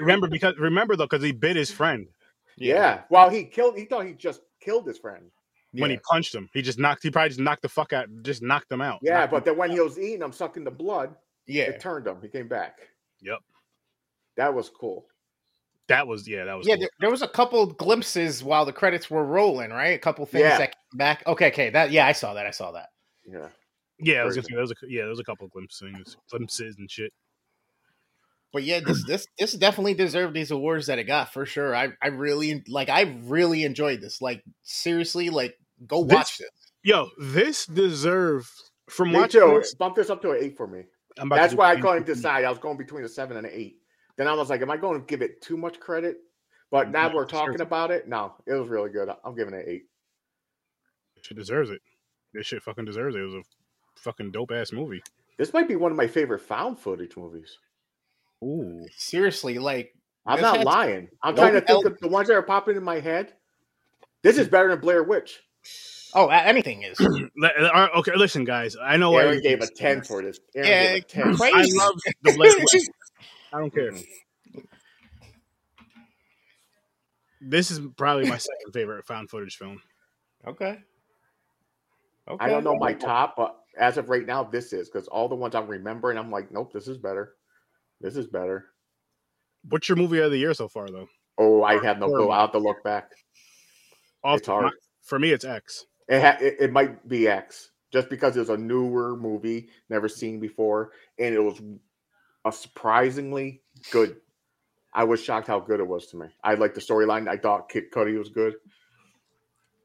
[0.00, 2.08] Remember because remember though because he bit his friend
[2.56, 3.02] Yeah.
[3.10, 5.30] Well, he killed, he thought he just killed his friend.
[5.72, 6.48] when he punched him.
[6.54, 7.02] He just knocked.
[7.02, 8.08] He probably just knocked the fuck out.
[8.22, 9.00] Just knocked him out.
[9.02, 9.20] Yeah.
[9.20, 11.14] Knocked But then when he was eating him, sucking the blood,
[11.46, 11.64] Yeah.
[11.64, 12.16] it turned him.
[12.22, 12.78] He came back.
[13.20, 13.38] Yep.
[14.36, 15.06] That was cool.
[15.88, 16.44] that was yeah.
[16.44, 16.80] That was Yeah, cool.
[16.80, 19.94] there, there was a couple glimpses while the credits were rolling, right?
[19.94, 20.58] A couple things Yeah.
[20.58, 21.26] that came back.
[21.26, 21.70] Okay, okay.
[21.70, 22.46] That yeah, I saw that.
[22.46, 22.88] I saw that.
[23.26, 23.48] Yeah.
[23.98, 24.22] yeah.
[24.22, 25.02] I was gonna say there was a yeah.
[25.02, 27.12] There was a couple glimpses, glimpses and shit.
[28.52, 31.74] But yeah, this this this definitely deserved these awards that it got for sure.
[31.74, 34.20] I I really like I really enjoyed this.
[34.22, 36.50] Like seriously, like go watch this.
[36.82, 38.48] Yo, this deserved
[38.88, 39.40] from Me watching.
[39.40, 39.58] too.
[39.58, 40.84] this- Bump this up to an eight for me.
[41.18, 42.44] I'm about That's do- why I couldn't decide.
[42.44, 43.78] I was going between a seven and an eight.
[44.16, 46.18] Then I was like, am I going to give it too much credit?
[46.70, 47.60] But now No, we're talking it.
[47.60, 48.06] about it.
[48.08, 49.08] No, it was really good.
[49.24, 49.82] I'm giving it an eight.
[51.22, 51.80] Shit deserves it.
[52.32, 53.20] This shit fucking deserves it.
[53.20, 53.42] It was a
[53.96, 55.02] fucking dope ass movie.
[55.38, 57.58] This might be one of my favorite found footage movies.
[58.44, 58.84] Ooh.
[58.96, 59.92] Seriously, like
[60.26, 61.08] I'm not lying.
[61.22, 61.94] I'm no trying to think element.
[61.94, 63.32] of the ones that are popping in my head.
[64.22, 65.40] This is better than Blair Witch.
[66.14, 66.98] oh, anything is.
[67.42, 68.76] Uh, Okay, listen, guys.
[68.82, 70.40] I know Aaron why gave a 10 for this.
[70.54, 71.36] Aaron Yeah, gave a 10.
[71.36, 71.54] crazy.
[71.54, 72.82] I love the Blair Witch.
[73.52, 73.92] I don't care.
[77.40, 79.80] This is probably my second favorite found footage film.
[80.46, 80.78] okay.
[82.28, 82.44] Okay.
[82.44, 85.36] I don't know my top, but as of right now, this is because all the
[85.36, 87.34] ones I'm remembering, I'm like, nope, this is better.
[88.00, 88.66] This is better.
[89.68, 91.08] What's your movie of the year so far, though?
[91.38, 92.30] Oh, I have no clue.
[92.30, 93.10] I'll have to look back.
[94.24, 94.72] Off It's hard.
[95.02, 95.86] for me, it's X.
[96.08, 100.08] It, ha- it, it might be X just because it was a newer movie, never
[100.08, 101.60] seen before, and it was
[102.44, 104.16] a surprisingly good.
[104.94, 106.26] I was shocked how good it was to me.
[106.42, 107.28] I liked the storyline.
[107.28, 108.54] I thought Kid Cudi was good.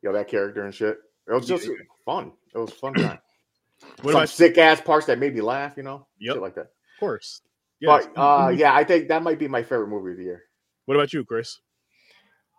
[0.02, 0.98] you know, that character and shit.
[1.28, 1.74] It was just Yeah.
[2.06, 2.32] fun.
[2.56, 3.20] It was fun time.
[4.04, 6.36] What Some sick ass parts that made me laugh, you know, Yep.
[6.36, 6.62] shit like that.
[6.66, 7.42] of course?
[7.82, 8.08] Yes.
[8.16, 10.44] But uh, yeah, I think that might be my favorite movie of the year.
[10.86, 11.60] what about you, Chris?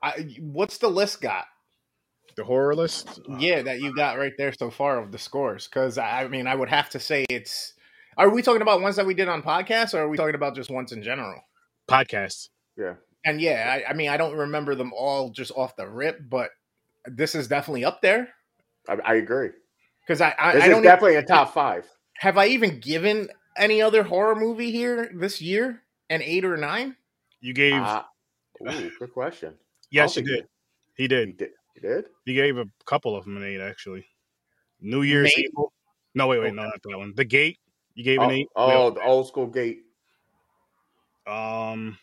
[0.02, 1.44] I, what's the list got?
[2.36, 3.20] The horror list?
[3.38, 5.68] Yeah, that you got right there so far of the scores.
[5.68, 7.74] Because I I mean, I would have to say it's.
[8.16, 10.54] Are we talking about ones that we did on podcasts, or are we talking about
[10.54, 11.40] just ones in general?
[11.90, 12.48] podcasts.
[12.76, 16.20] Yeah, And yeah, I, I mean, I don't remember them all just off the rip,
[16.30, 16.50] but
[17.06, 18.28] this is definitely up there.
[18.88, 19.50] I, I agree.
[20.06, 21.86] Because I, I, This I is don't even- definitely in top five.
[22.18, 26.96] have I even given any other horror movie here this year an eight or nine?
[27.40, 28.02] You gave Uh,
[28.62, 29.54] ooh, good question.
[29.90, 30.46] yes, I you don't did.
[30.94, 31.36] He did.
[31.36, 31.50] did.
[31.76, 32.04] You did?
[32.24, 34.06] He gave a couple of them an eight actually.
[34.80, 35.48] New Year's Maybe.
[35.50, 35.72] Evil.
[36.14, 37.14] No, wait, wait, no, not that one.
[37.16, 37.58] The Gate.
[37.94, 38.48] You gave Oh, an eight.
[38.56, 39.82] oh, the old school gate.
[41.26, 41.98] Um,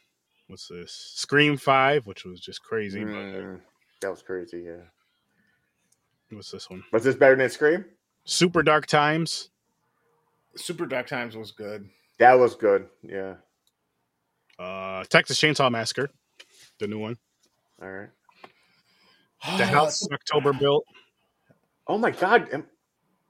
[0.47, 0.91] what's this?
[1.15, 3.03] Scream Five, which was just crazy.
[3.03, 3.61] but Mm,
[4.01, 4.61] that was crazy.
[4.65, 4.83] Yeah.
[6.31, 6.83] what's this one?
[6.93, 7.85] Was this better than Scream?
[8.23, 9.49] Super Dark Times.
[10.55, 11.89] Super Dark Times was good.
[12.19, 12.87] That was good.
[13.03, 13.35] Yeah.
[14.57, 16.09] Uh, Texas Chainsaw Massacre,
[16.79, 17.15] the new one.
[17.81, 18.09] All right.
[19.57, 20.83] The House October Built.
[21.87, 22.49] Oh my God.
[22.51, 22.65] am-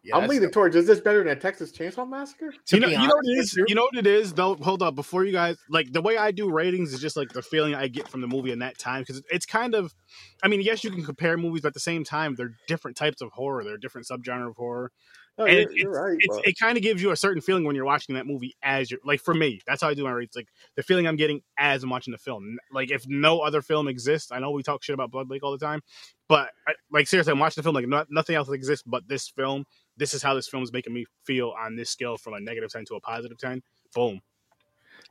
[0.01, 0.75] Yeah, I'm that's- leaning towards.
[0.75, 2.51] Is this better than a Texas Chainsaw Massacre?
[2.51, 3.55] to You know, you know what honest it with is.
[3.57, 4.55] you- You know what it is, though.
[4.55, 7.43] Hold up, before you guys like the way I do ratings is just like the
[7.43, 9.93] feeling I get from the movie in that time because it's kind of.
[10.41, 13.21] I mean, yes, you can compare movies, but at the same time, they're different types
[13.21, 13.63] of horror.
[13.63, 14.91] They're different subgenre of horror.
[15.39, 16.17] No, And you're, you're right.
[16.19, 18.91] it's, it kind of gives you a certain feeling when you're watching that movie as
[18.91, 21.41] you're like for me that's how i do my rates like the feeling i'm getting
[21.57, 24.83] as i'm watching the film like if no other film exists i know we talk
[24.83, 25.81] shit about blood lake all the time
[26.27, 29.29] but I, like seriously i'm watching the film like not, nothing else exists but this
[29.29, 29.63] film
[29.95, 32.69] this is how this film is making me feel on this scale from a negative
[32.69, 33.61] 10 to a positive 10
[33.95, 34.19] boom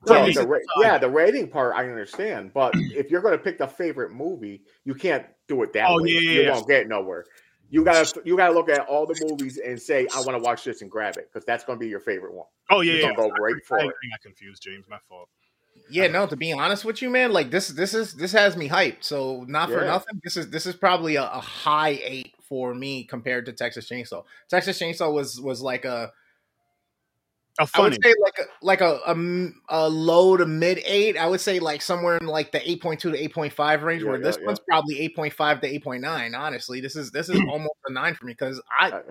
[0.03, 3.43] Well, Yeah, the ra- yeah, the rating part I understand, but if you're going to
[3.43, 6.11] pick the favorite movie, you can't do it that Oh, way.
[6.11, 6.53] yeah, yeah, you yeah.
[6.53, 7.25] won't get nowhere.
[7.71, 10.65] You gotta you gotta look at all the movies and say I want to watch
[10.65, 12.47] this and grab it because that's going to be your favorite one.
[12.71, 13.07] oh yeah, You yeah.
[13.13, 13.93] don't go right for I, I it.
[14.11, 15.29] got confused james my fault
[15.91, 16.27] Yeah, no.
[16.27, 19.05] To be honest with you, man, like this, this is this has me hyped.
[19.05, 23.05] So not for nothing, this is this is probably a, a high eight for me
[23.05, 24.25] compared to Texas Chainsaw.
[24.49, 26.13] Texas Chainsaw was was like a
[27.59, 31.17] a I funny would say like a like a, a a low to mid eight.
[31.17, 33.83] I would say like somewhere in like the eight point two to eight point five
[33.83, 34.03] range.
[34.03, 34.47] Yeah, where yeah, this yeah.
[34.47, 36.35] one's probably eight point five to eight point nine.
[36.35, 39.03] Honestly, this is this is almost a nine for me because I, I-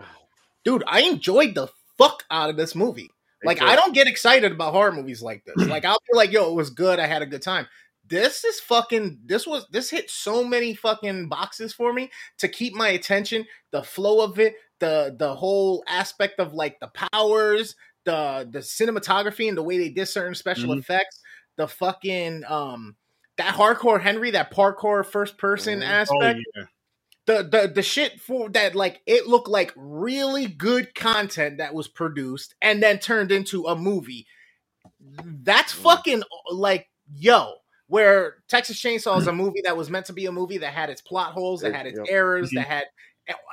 [0.63, 3.12] dude, I enjoyed the fuck out of this movie.
[3.43, 5.67] Like I don't get excited about horror movies like this.
[5.67, 6.99] Like I'll be like, yo, it was good.
[6.99, 7.67] I had a good time.
[8.10, 12.73] This is fucking this was this hit so many fucking boxes for me to keep
[12.73, 17.75] my attention, the flow of it, the the whole aspect of like the powers,
[18.07, 20.79] the the cinematography and the way they did certain special Mhm.
[20.79, 21.21] effects,
[21.57, 22.95] the fucking um
[23.37, 25.83] that hardcore Henry, that parkour first person Mhm.
[25.83, 26.63] oh aspect yeah
[27.27, 31.87] the the the shit for that like it looked like really good content that was
[31.89, 34.25] produced and then turned into a movie.
[35.43, 35.83] That's Mm.
[35.83, 37.55] fucking like yo.
[37.89, 40.89] Where Texas Chainsaw is a movie that was meant to be a movie that had
[40.89, 42.07] its plot holes, that had its yep.
[42.09, 42.55] errors, Mhm.
[42.55, 42.85] that had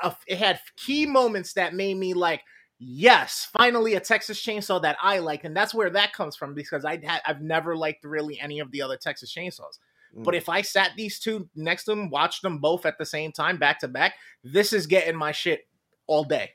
[0.04, 2.42] uh, it had key moments that made me like,
[2.84, 6.84] yes, finally a Texas Chainsaw that I like, and that's where that comes from because
[6.84, 9.78] I ha- I've never liked really any of the other Texas Chainsaws.
[10.16, 10.24] Mm.
[10.24, 13.32] But if I sat these two next to them, watched them both at the same
[13.32, 15.66] time, back to back, this is getting my shit
[16.06, 16.50] all day.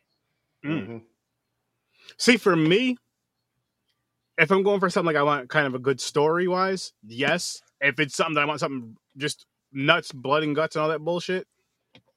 [0.64, 0.88] Mm.
[0.88, 1.02] Mhm.
[2.18, 2.98] See, for me,
[4.38, 7.62] if I'm going for something like I want kind of a good story wise, yes.
[7.82, 11.00] If it's something that I want something just nuts, blood and guts and all that
[11.00, 11.48] bullshit,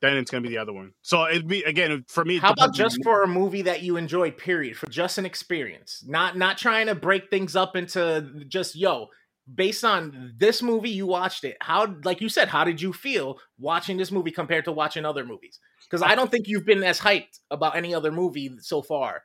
[0.02, 0.92] then it's gonna be the other one.
[1.00, 2.38] So it'd be again for me.
[2.38, 4.36] How about on just for a movie that you enjoyed?
[4.36, 4.76] Period.
[4.76, 9.08] For just an experience, not not trying to break things up into just yo.
[9.52, 11.56] Based on this movie, you watched it.
[11.60, 15.24] How, like you said, how did you feel watching this movie compared to watching other
[15.24, 15.58] movies?
[15.82, 19.24] Because I don't think you've been as hyped about any other movie so far.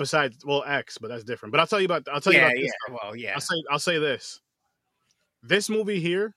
[0.00, 1.52] besides well X, but that's different.
[1.52, 2.62] But I'll tell you about I'll tell you about yeah.
[2.62, 2.72] this.
[2.90, 3.34] Well, yeah.
[3.34, 4.40] I'll say I'll say this.
[5.42, 6.34] This movie here,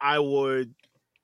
[0.00, 0.74] I would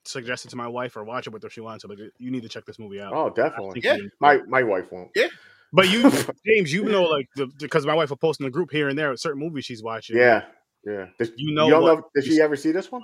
[0.05, 1.89] suggest it to my wife or watch it with her if she wants to.
[1.89, 3.13] But you need to check this movie out.
[3.15, 3.81] Oh, definitely.
[3.85, 3.97] Yeah.
[4.21, 5.11] My my wife won't.
[5.15, 5.29] Yeah.
[5.73, 6.11] But you,
[6.47, 8.99] James, you know, like the because my wife will post in the group here and
[8.99, 10.17] there certain movies she's watching.
[10.17, 10.45] Yeah,
[10.85, 11.07] yeah.
[11.19, 12.05] Does- You know you don't what- know?
[12.15, 13.03] Did she ever see this one?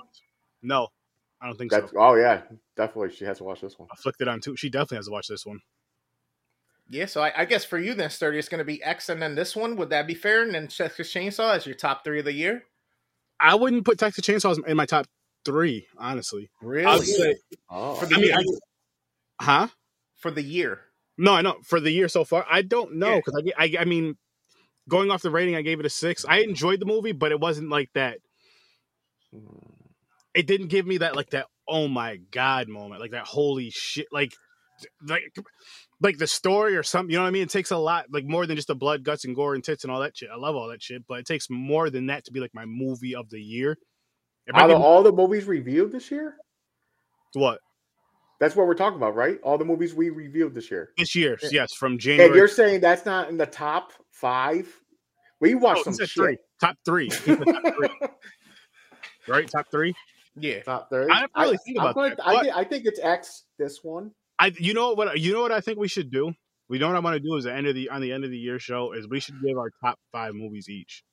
[0.61, 0.87] No,
[1.41, 1.97] I don't think That's so.
[1.97, 2.41] oh yeah,
[2.77, 3.15] definitely.
[3.15, 3.87] She has to watch this one.
[3.91, 4.55] I flicked it on too.
[4.55, 5.59] She definitely has to watch this one.
[6.91, 9.21] Yeah, so I, I guess for you then, Sturdy, it's going to be X and
[9.21, 9.75] then this one.
[9.75, 10.41] Would that be fair?
[10.41, 12.63] And then Texas Chainsaw as your top three of the year?
[13.39, 15.05] I wouldn't put Texas Chainsaws in my top
[15.51, 16.49] three, honestly.
[16.61, 16.85] Really?
[16.85, 17.35] I would say,
[17.69, 18.37] Oh, For the I mean, year.
[19.39, 19.67] I- huh?
[20.17, 20.81] for the year.
[21.17, 22.45] No, I know for the year so far.
[22.49, 23.21] I don't know Yeah.
[23.25, 24.15] because I, I, I mean,
[24.87, 26.25] going off the rating, I gave it a six.
[26.27, 28.17] I enjoyed the movie, but it wasn't like that.
[30.33, 34.07] It didn't give me that like that oh my god moment, like that holy shit,
[34.11, 34.33] like
[35.07, 35.23] like
[36.01, 37.11] like the story or something.
[37.11, 37.43] You know what I mean?
[37.43, 39.83] It takes a lot, like more than just the blood, guts, and gore and tits
[39.83, 40.29] and all that shit.
[40.33, 42.65] I love all that shit, but it takes more than that to be like my
[42.65, 43.77] movie of the year.
[44.49, 46.35] If I Out of can- all the movies reviewed this year,
[47.33, 47.59] what
[48.39, 49.39] that's what we're talking about, right?
[49.43, 50.91] All the movies we reviewed this year.
[50.97, 51.37] this year?
[51.43, 51.49] Yeah.
[51.51, 52.35] Yes, from And January.
[52.37, 54.67] you're saying that's not in the top five?
[55.39, 56.09] We watched Oh, some shit.
[56.09, 56.37] three.
[56.59, 57.09] Top three.
[57.09, 57.23] Top
[57.77, 57.89] three,
[59.27, 59.49] right?
[59.49, 59.93] Top three.
[60.35, 60.63] yeah.
[60.63, 61.07] top three.
[61.11, 63.43] I have to really think I'm about gonna- that, I, but- I think it's X.
[63.57, 64.11] This one.
[64.39, 66.33] I you know what you know what I think we should do.
[66.69, 68.23] We know what I want to do is the end of the on the end
[68.23, 71.03] of the year show is we should give our top five movies each.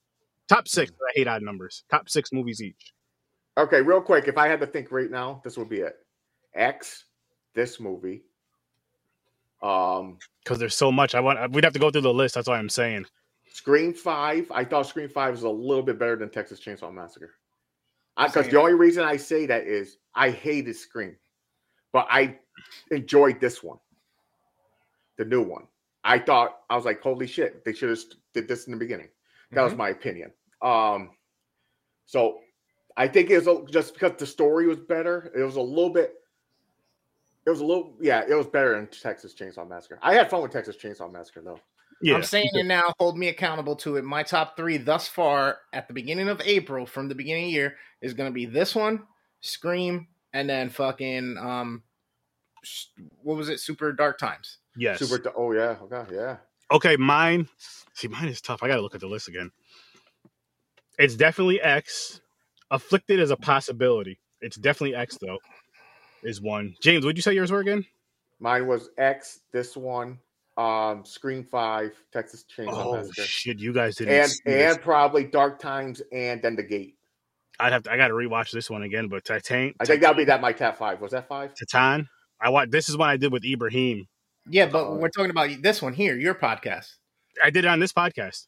[0.48, 0.92] Top six.
[0.92, 0.94] Mm.
[0.94, 1.82] I hate odd numbers.
[1.90, 2.92] Top six movies each.
[3.58, 4.28] Okay, real quick.
[4.28, 5.96] If I had to think right now, this would be it.
[6.54, 7.04] X.
[7.54, 8.22] This movie.
[9.62, 11.14] Um, Because there's so much.
[11.14, 11.52] I want.
[11.52, 12.34] We'd have to go through the list.
[12.34, 13.06] That's why I'm saying.
[13.50, 14.50] Scream Five.
[14.50, 17.30] I thought Scream Five was a little bit better than Texas Chainsaw Massacre.
[18.22, 21.16] Because the only reason I say that is I hated Scream,
[21.92, 22.38] but I
[22.90, 23.78] enjoyed this one,
[25.18, 25.66] the new one.
[26.02, 27.98] I thought I was like, holy shit, they should have
[28.32, 29.08] did this in the beginning.
[29.52, 29.78] That was Mhm.
[29.78, 30.32] my opinion.
[30.62, 31.10] Um,
[32.06, 32.40] so
[32.96, 35.30] I think it was just because the story was better.
[35.36, 36.14] It was a little bit.
[37.46, 39.98] It was a little, yeah, it was better than Texas Chainsaw Massacre.
[40.02, 41.60] I had fun with Texas Chainsaw Massacre though.
[42.02, 42.14] Yeah.
[42.16, 42.92] I'm saying it now.
[42.98, 44.04] Hold me accountable to it.
[44.04, 47.52] My top three thus far at the beginning of April, from the beginning of the
[47.52, 49.04] year, is going to be this one,
[49.40, 51.82] Scream, and then fucking um,
[53.22, 53.60] what was it?
[53.60, 54.58] Super Dark Times.
[54.76, 54.98] yes.
[54.98, 55.32] Super.
[55.36, 55.76] Oh yeah.
[55.82, 56.14] Okay.
[56.14, 56.36] Yeah.
[56.72, 57.48] Okay, mine.
[57.94, 58.62] See, mine is tough.
[58.62, 59.50] I got to look at the list again.
[60.98, 62.20] It's definitely X.
[62.70, 64.18] Afflicted is a possibility.
[64.40, 65.38] It's definitely X though.
[66.22, 66.74] Is one.
[66.82, 67.84] James, what'd you say yours were again?
[68.40, 69.40] Mine was X.
[69.52, 70.18] This one,
[70.56, 74.14] um, Scream Five, Texas Chainsaw Oh Massacre, shit, you guys didn't.
[74.14, 74.74] and see this.
[74.74, 76.96] and probably Dark Times, and then The Gate.
[77.60, 77.92] I'd have to.
[77.92, 79.08] I got to rewatch this one again.
[79.08, 79.74] But Titan.
[79.80, 81.00] I think that'll be that my top five.
[81.00, 81.52] Was that five?
[81.54, 82.08] Titan.
[82.40, 82.70] I want.
[82.70, 84.06] This is what I did with Ibrahim.
[84.48, 84.94] Yeah, but Oh.
[84.96, 86.88] we're talking about this one here, your podcast.
[87.42, 88.46] I did it on this podcast.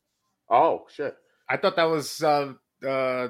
[0.50, 1.14] Oh shit!
[1.48, 2.52] I thought that was uh
[2.86, 3.28] uh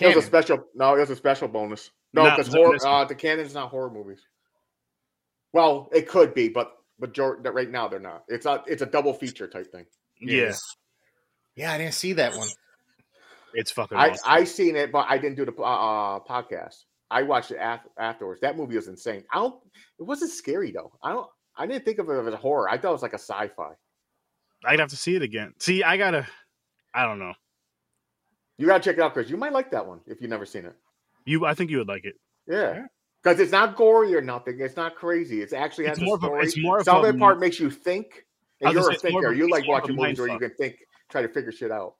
[0.00, 0.64] It was a special.
[0.74, 1.90] No, it was a special bonus.
[2.12, 2.72] No, No, because it's on horror.
[2.74, 2.84] this.
[2.84, 4.20] Uh, the canon's not horror movies.
[5.52, 8.24] Well, it could be, but majority right now they're not.
[8.28, 9.86] It's a it's a double feature type thing.
[10.20, 10.52] Yeah,
[11.56, 12.48] yeah, I didn't see that one.
[13.54, 13.96] it's fucking.
[13.98, 14.24] I awesome.
[14.26, 16.84] I seen it, but I didn't do the uh, podcast.
[17.10, 18.40] I watched it af- afterwards.
[18.40, 19.24] That movie was insane.
[19.32, 19.54] I don't.
[19.98, 20.92] It wasn't scary though.
[21.02, 21.28] I don't.
[21.56, 22.68] I didn't think of it as a horror.
[22.68, 23.72] I thought it was like a sci-fi.
[24.64, 25.54] I'd have to see it again.
[25.58, 26.26] See, I gotta.
[26.94, 27.34] I don't know.
[28.58, 29.28] You gotta check it out, Chris.
[29.30, 30.74] You might like that one if you've never seen it.
[31.24, 32.14] You, I think you would like it.
[32.48, 32.56] Yeah.
[32.74, 32.86] Yeah.
[33.22, 34.60] Because it's not gory or nothing.
[34.60, 35.42] It's not crazy.
[35.42, 36.44] It's actually has It's a more of a- story.
[36.44, 38.24] it's more Some of the part makes you think,
[38.60, 39.26] and you're a say it's more thinker.
[39.28, 40.76] of a- You like more of a watching movies where you can think,
[41.10, 41.94] try to figure shit out.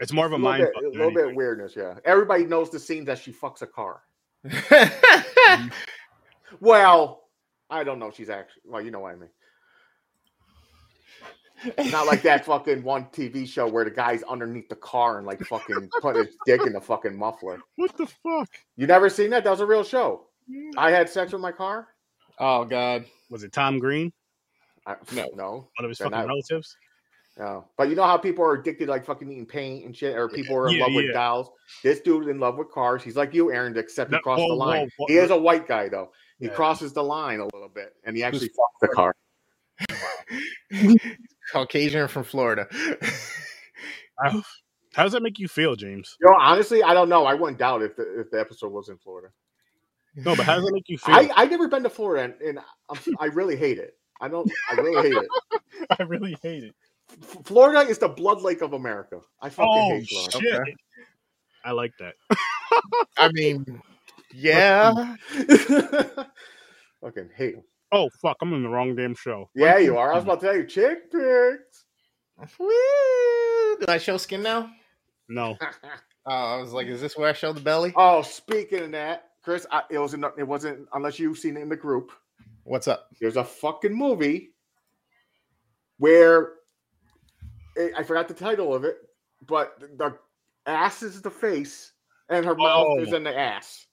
[0.00, 0.62] It's more of a a little mind.
[0.64, 1.36] bit, fuck a than little bit anything.
[1.36, 1.74] weirdness.
[1.76, 1.98] Yeah.
[2.04, 4.02] Everybody knows the scene that she fucks a car.
[6.60, 7.22] Well,
[7.70, 8.10] I don't know.
[8.10, 8.80] She's actually well.
[8.80, 9.30] You know what I mean.
[11.62, 15.26] It's not like that fucking one TV show where the guy's underneath the car and
[15.26, 17.58] like fucking put his dick in the fucking muffler.
[17.76, 18.48] What the fuck?
[18.76, 19.44] You never seen that?
[19.44, 20.26] That was a real show.
[20.76, 21.88] I had sex with my car.
[22.38, 23.04] oh God.
[23.30, 24.12] Was it Tom Green,
[24.86, 25.28] I, No.
[25.36, 26.76] no, one of his They're fucking not- relatives?
[27.38, 27.64] no.
[27.78, 30.56] But you know how people are addicted like fucking eating paint and shit, or people
[30.56, 31.50] are in Yeah, love with dolls.
[31.82, 33.02] This dude in love with cars.
[33.02, 34.90] He's like you, Aaron, except he crossed whoa, the line.
[34.98, 36.10] whoa, he is a white guy though.
[36.38, 36.52] He Yeah.
[36.52, 39.14] crosses the line a little bit, and he actually Who's- fucks the car.
[41.52, 42.66] Caucasian from Florida.
[44.94, 46.16] How does that make you feel, James?
[46.20, 47.26] You know, honestly, I don't know.
[47.26, 49.28] I wouldn't doubt if the if the episode was in Florida.
[50.16, 51.14] No, but how does that make you feel?
[51.14, 53.96] I I never been to Florida, and, and I'm, I really hate it.
[54.20, 54.50] I don't.
[54.70, 55.28] I really hate it.
[55.98, 56.74] I really hate it.
[57.22, 59.20] F- Florida is the blood lake of America.
[59.42, 60.38] I fucking Oh hate Florida.
[60.38, 60.54] shit!
[60.60, 60.74] Okay.
[61.64, 62.14] I like that.
[63.16, 63.82] I mean,
[64.32, 65.16] yeah.
[67.00, 67.64] fucking hate 'em.
[67.96, 68.36] Oh fuck!
[68.42, 69.48] I'm in the wrong damn show.
[69.54, 70.12] Yeah, you are.
[70.12, 71.84] I was about to tell you, chick pics.
[72.58, 73.76] Woo!
[73.78, 74.68] Did I show skin now?
[75.28, 75.56] No,
[76.26, 77.92] Oh, I was like, is this where I show the belly?
[77.96, 81.56] oh, speaking of that, Chris, I, it was in, the- it wasn't unless you've seen
[81.56, 82.10] it in the group.
[82.64, 83.08] What's up?
[83.20, 84.50] There's a fucking movie
[85.98, 86.52] where
[87.78, 88.96] eh, I forgot the title of it,
[89.46, 90.16] but the
[90.66, 91.92] ass is the face
[92.30, 93.00] and her mouth Oh.
[93.00, 93.86] is in the ass.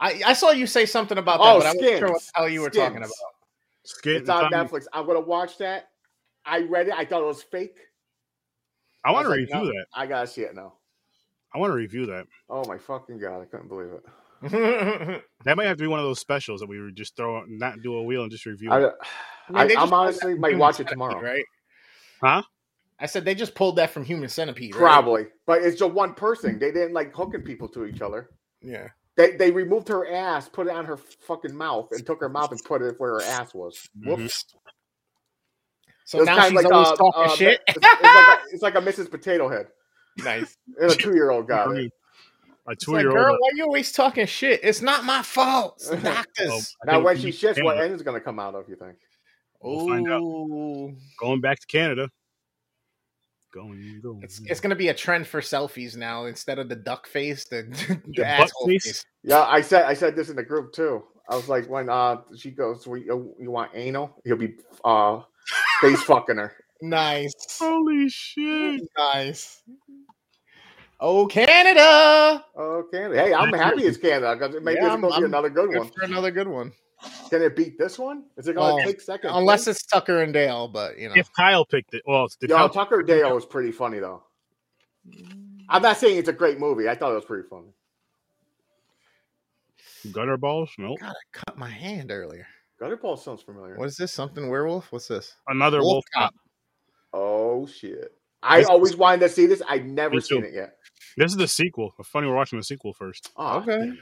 [0.00, 2.30] I, I saw you say something about that, Oh, but I wasn't sure what the
[2.34, 3.10] hell you were talking about.
[3.84, 4.16] Skit.
[4.16, 4.86] It's on Tommy- Netflix.
[4.92, 5.88] I'm gonna watch that.
[6.44, 6.94] I read it.
[6.96, 7.78] I thought it was fake.
[9.04, 9.86] I want to was like, review no, that.
[9.94, 10.74] I gotta see it now.
[11.54, 12.26] I want to review that.
[12.48, 13.42] Oh my fucking god!
[13.42, 14.04] I couldn't believe it.
[15.44, 17.80] That might have to be one of those specials that we would just throw, not
[17.82, 18.70] do a wheel and just review.
[18.70, 18.92] I, it.
[19.48, 21.18] mean, I, they I'm honestly might watch it tomorrow.
[21.20, 21.44] right?
[22.22, 22.42] Huh?
[22.98, 24.74] I said they just pulled that from Human Centipede.
[24.74, 24.80] Right?
[24.80, 26.58] Probably, but it's just one person.
[26.58, 28.28] They didn't like hooking people to each other.
[28.60, 28.88] Yeah.
[29.16, 32.50] They they removed her ass, put it on her fucking mouth, and took her mouth
[32.52, 33.76] and put it where her ass was.
[33.98, 34.06] Mhm.
[34.06, 34.44] Whoops.
[34.52, 37.60] It So now she's like always a, talking uh, shit.
[37.68, 39.10] It's, it's like a, it's like a Mrs.
[39.10, 39.66] Potato Head,
[40.18, 40.56] nice.
[40.80, 41.92] and a two year old got it.
[42.68, 43.38] A It's two like, year girl, old.
[43.40, 44.60] why you always talking shit?
[44.62, 45.74] It's not my fault.
[45.78, 46.76] It's the doctors.
[46.84, 48.68] Now, when she shits, what end is going to come out of?
[48.68, 48.96] You think?
[49.62, 50.20] We'll find out.
[50.22, 50.94] Ooh.
[51.18, 52.08] Going back to Canada.
[53.52, 54.20] Going, going.
[54.22, 56.26] It's it's gonna be a trend for selfies now.
[56.26, 57.62] Instead of the duck face, the,
[58.06, 58.84] the, butt asshole face?
[58.84, 59.04] face.
[59.24, 61.02] Yeah, I said I said this in the group too.
[61.28, 64.20] I was like, when uh she goes, "We- you, you want anal?
[64.24, 65.20] He'll be uh
[65.80, 66.52] face fucking her.
[66.82, 68.82] Nice, Holy shit.
[68.96, 69.62] nice.
[71.02, 72.44] Oh, Canada!
[72.56, 73.20] Oh Canada.
[73.22, 75.78] Hey, I'm happy it's Canada because maybe Yeah, it's going to be another good Good
[75.78, 75.90] one.
[75.90, 76.72] for another good one.
[77.30, 78.24] Can it beat this one?
[78.36, 79.30] Is it going to Oh, take second?
[79.30, 79.76] Unless place?
[79.76, 81.14] it's Tucker and Dale, but you know.
[81.16, 84.22] If Kyle picked it, well, did Yo, Kyle Tucker and Dale was pretty funny though.
[85.68, 86.88] I'm not saying it's a great movie.
[86.88, 87.68] I thought it was pretty funny.
[90.12, 90.70] gutter balls?
[90.78, 90.98] Nope.
[91.00, 92.46] God, I cut my hand earlier.
[92.80, 93.76] Gutterball sounds familiar.
[93.76, 94.10] What is this?
[94.12, 94.90] Something werewolf?
[94.90, 95.34] What's this?
[95.48, 96.34] Another Wolf wolf, cop.
[97.12, 98.12] Oh shit!
[98.42, 99.62] I This- always wanted to see this.
[99.68, 100.76] I've never seen it yet.
[101.16, 101.94] This is the sequel.
[102.04, 103.30] Funny, we're watching the sequel first.
[103.36, 103.92] Oh, Okay.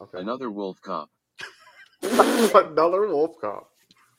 [0.00, 0.18] Okay.
[0.18, 1.08] Another wolf cop.
[2.54, 3.70] Another wolf cop.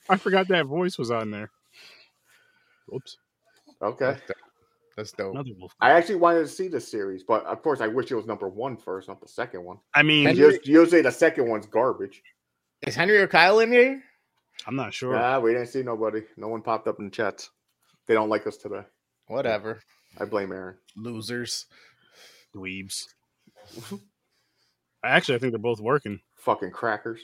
[0.09, 1.49] I forgot that voice was on there.
[2.93, 3.17] Oops.
[3.81, 4.17] Okay.
[4.95, 5.33] That's dope.
[5.33, 5.73] Another wolf.
[5.81, 8.47] I actually wanted to see this series, but of course, I wish it was number
[8.47, 9.77] one first, not the second one.
[9.93, 12.21] I mean, And- Usually, usually the second one's garbage.
[12.87, 14.01] Is Henry or Kyle in here?
[14.67, 15.13] I'm not sure.
[15.13, 16.21] Nah, we didn't see nobody.
[16.37, 17.49] No one popped up in chats.
[18.07, 18.83] They don't like us today.
[19.27, 19.81] Whatever.
[20.19, 20.77] I blame Aaron.
[20.95, 21.65] Losers.
[22.55, 23.05] Dweebs.
[25.03, 26.19] Actually, I think they're both working.
[26.37, 27.21] Fucking crackers.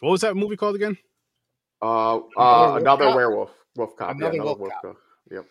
[0.00, 0.96] What was that movie called again?
[1.82, 3.16] Uh, Another uh, wolf another cop?
[3.16, 3.50] werewolf.
[3.76, 4.10] Wolf cop.
[4.16, 4.82] Another yeah, another wolf wolf cop.
[4.82, 4.96] cop.
[5.30, 5.44] Yep.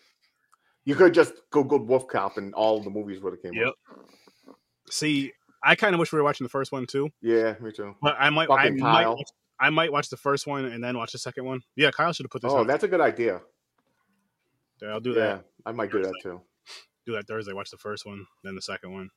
[0.86, 3.68] You could just Google wolf cop and all the movies would have came Yep.
[3.68, 4.56] up.
[4.90, 7.94] See, I kind of wish we were watching the first one too, Yeah, me too.
[8.02, 9.16] but I might, I Fucking might, Kyle.
[9.16, 9.28] watch,
[9.58, 11.60] I might watch the first one and then watch the second one.
[11.76, 12.52] Yeah, Kyle should have put this.
[12.52, 12.66] Oh, on.
[12.66, 13.40] that's a good idea.
[14.82, 15.44] Yeah, I'll do Yeah, that.
[15.64, 16.40] I might do that too.
[17.06, 17.52] Do that Thursday.
[17.52, 19.10] Watch the first one, then the second one.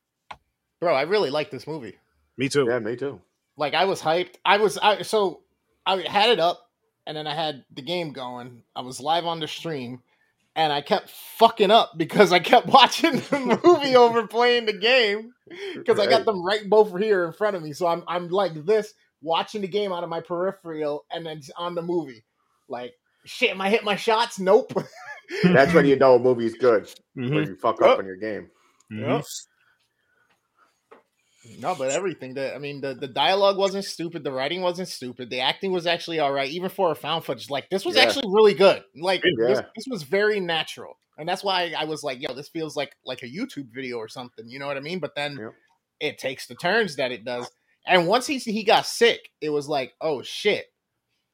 [0.80, 1.98] Bro, I really like this movie.
[2.38, 2.66] Me too.
[2.70, 3.20] Yeah, me too.
[3.58, 4.36] Like I was hyped.
[4.46, 5.42] I was I so
[5.86, 6.62] I had it up
[7.06, 8.64] and then I had the game going.
[8.76, 10.02] I was live on the stream
[10.56, 15.32] and I kept fucking up because I kept watching the movie over playing the game
[15.76, 17.74] because I got them right both here in front of me.
[17.74, 21.74] So I'm I'm like this watching the game out of my peripheral and then on
[21.76, 22.24] the movie.
[22.70, 22.94] Like
[23.26, 24.40] shit, am I hit my shots?
[24.40, 24.72] Nope.
[25.44, 26.84] That's when you know a movie's good.
[27.18, 27.34] Mhm.
[27.36, 27.90] When you fuck Oh.
[27.92, 28.50] up in your game.
[28.92, 29.26] Mhm.
[31.60, 32.34] No, but everything.
[32.36, 34.24] that I mean, the, the dialogue wasn't stupid.
[34.24, 35.30] The writing wasn't stupid.
[35.30, 37.50] The acting was actually all right, even for a found footage.
[37.50, 38.04] Like this was Yeah.
[38.04, 38.84] actually really good.
[38.96, 39.66] Like this, Yeah.
[39.76, 43.24] this was very natural, and that's why I was like, "Yo, this feels like like
[43.24, 45.00] a YouTube video or something." You know what I mean?
[45.00, 45.54] But then Yep.
[46.00, 47.50] it takes the turns that it does.
[47.86, 50.66] And once he he got sick, it was like, "Oh shit!"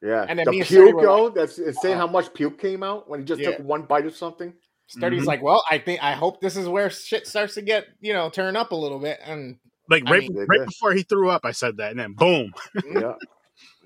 [0.02, 0.24] Yeah.
[0.28, 3.26] And then the puke, yo, that's saying uh, how much puke came out when he
[3.26, 3.52] just Yeah.
[3.56, 4.52] took one bite of something.
[4.86, 5.26] Sturdy's Mhm.
[5.26, 8.28] like, "Well, I think I hope this is where shit starts to get you know
[8.30, 11.44] turn up a little bit." And Like I right, mean- right before he threw up,
[11.44, 12.52] I said that, and then boom,
[12.90, 13.14] yeah.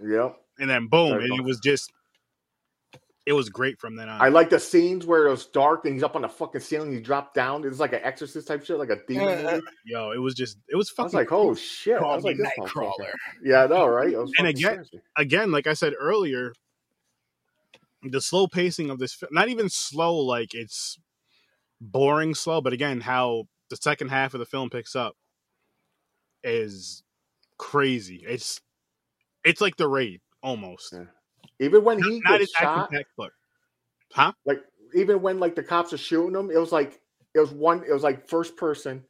[0.02, 0.36] Yep.
[0.60, 1.92] and then boom, and it was just,
[3.26, 4.20] it was great from then on.
[4.22, 6.92] I like the scenes where it was dark and he's up on the fucking ceiling.
[6.92, 7.64] He dropped down.
[7.66, 9.66] It's like an exorcist type shit, like a demon Uh, movie.
[9.84, 11.04] Yo, it was just, it was I fucking.
[11.04, 11.98] was like, oh shit.
[12.00, 12.70] I was like, me this.
[12.72, 13.12] Nightcrawler.
[13.44, 14.08] Yeah, I know, right?
[14.12, 15.00] It was And again- crazy.
[15.16, 16.54] again, like I said earlier,
[18.02, 20.96] the slow pacing of this, fi- not even slow, like it's
[21.80, 25.16] boring slow, but again, how the second half of the film picks up
[26.44, 27.02] is
[27.58, 28.24] crazy.
[28.26, 28.60] It's
[29.44, 30.92] it's like the raid almost.
[30.92, 31.04] Yeah.
[31.60, 33.30] Even when he Not gets shot, but
[34.12, 34.32] huh?
[34.44, 34.62] like
[34.94, 37.00] even when like the cops are shooting him, it was like
[37.34, 37.84] it was one.
[37.84, 39.04] It was like first person,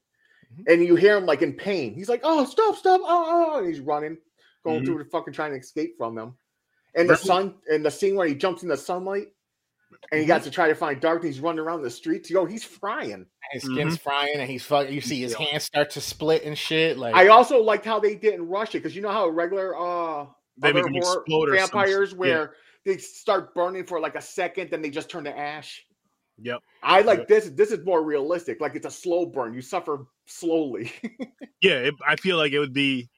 [0.54, 0.64] Mhm.
[0.68, 1.94] and you hear him like in pain.
[1.94, 4.18] He's like, "Oh, stop, stop!" Oh, oh, and he's running,
[4.64, 4.86] going Mhm.
[4.86, 6.36] through the fucking trying to escape from them.
[6.94, 9.28] And the sun, and the scene where he jumps in the sunlight,
[10.10, 11.24] and he got to try to find dark.
[11.24, 12.30] He's running around the streets.
[12.30, 13.26] Yo, he's frying.
[13.52, 14.92] his skin's frying, and he's fucking.
[14.92, 16.98] You see his hands start to split and shit.
[16.98, 20.26] Like I also liked how they didn't rush it because you know how regular uh
[20.58, 22.18] They other make 'em horror explode or some vampires shit.
[22.18, 22.18] Yeah.
[22.18, 25.84] where they start burning for like a second, then they just turn to ash.
[26.40, 26.60] Yep.
[26.82, 27.28] I like Yep.
[27.28, 27.50] this.
[27.50, 28.60] This is more realistic.
[28.60, 29.52] Like it's a slow burn.
[29.54, 30.92] You suffer slowly.
[31.60, 33.08] Yeah, it, I feel like it would be,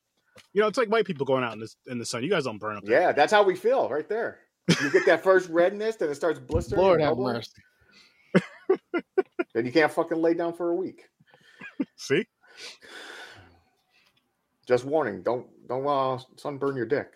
[0.55, 2.23] you know, it's like white people going out in the in the sun.
[2.23, 2.85] You guys don't burn up.
[2.85, 2.99] there.
[2.99, 4.39] yeah, that's how we feel right there.
[4.83, 6.81] You get that first redness, then it starts blistering.
[6.83, 7.51] Lord have mercy.
[9.53, 11.03] Then you can't fucking lay down for a week.
[11.97, 12.25] See,
[14.67, 15.23] Just warning.
[15.23, 17.09] Don't don't uh, sunburn your dick.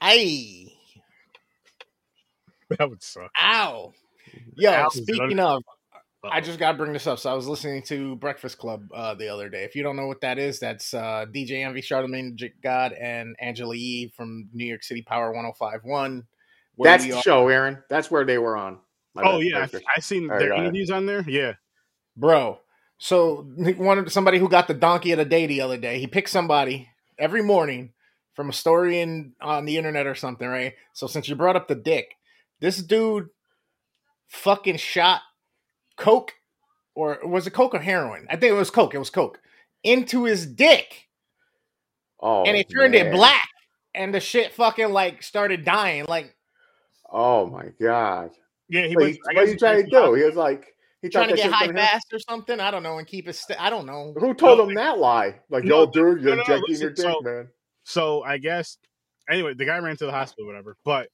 [0.00, 0.66] Aye.
[2.70, 3.30] that would suck.
[3.42, 3.92] Ow.
[4.56, 4.88] Yo, Ow.
[4.90, 5.62] speaking of,
[6.24, 7.18] I just got to bring this up.
[7.18, 9.64] So I was listening to Breakfast Club uh, the other day.
[9.64, 13.76] If you don't know what that is, that's uh, DJ Envy, Charlamagne God, and Angela
[13.76, 16.24] Yee from New York City Power 1051.
[16.74, 17.82] where That's the are- show, Aaron.
[17.88, 18.78] That's where they were on.
[19.14, 19.42] My Oh bad.
[19.46, 19.86] yeah, Perfect.
[19.88, 21.24] I, I seen All right, their go interviews on there.
[21.28, 21.52] Yeah,
[22.16, 22.60] Bro,
[22.98, 23.42] so
[23.76, 26.88] one somebody who got the donkey of the day the other day, he picked somebody
[27.18, 27.92] every morning
[28.34, 30.74] from a story in on the internet or something, right?
[30.94, 32.14] So since you brought up the dick,
[32.60, 33.28] this dude
[34.28, 35.22] fucking shot
[35.98, 36.32] coke
[36.94, 38.26] or was it coke or heroin?
[38.30, 38.94] I think it was coke.
[38.94, 39.40] It was coke
[39.84, 41.08] into his dick,
[42.20, 43.48] Oh, and it turned it black,
[43.94, 46.04] and the shit fucking like started dying.
[46.08, 46.34] Like
[47.10, 48.30] Oh my god!
[48.68, 48.86] yeah.
[48.86, 49.12] He What was.
[49.16, 50.14] he, I what guess he trying to do?
[50.14, 50.66] He was like,
[51.00, 51.94] he trying to get high was gonna happen.
[52.00, 52.58] fast or something.
[52.60, 53.34] I don't know, and keep it.
[53.36, 54.14] St- I don't know.
[54.18, 55.36] Who told him that lie?
[55.48, 57.48] Like, No, yo, dude, you're no, no, injecting listen, your dick, so- man.
[57.84, 58.76] So I guess
[59.30, 60.76] anyway, the guy ran to the hospital, whatever.
[60.84, 61.08] But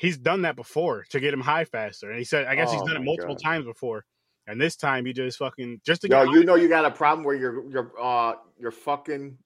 [0.00, 2.80] he's done that before to get him high faster, and he said, I guess he's
[2.80, 3.42] Oh, done it multiple God.
[3.44, 4.04] times before,
[4.46, 6.32] and this time he just fucking just to Yo, get.
[6.32, 9.36] you know you got a problem where you're you're uh you're fucking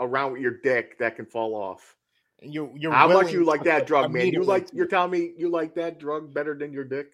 [0.00, 1.94] around with your dick that can fall off.
[2.42, 4.28] You, you're How much you like that drug, man?
[4.28, 7.12] You like you're telling me you like that drug better than your dick?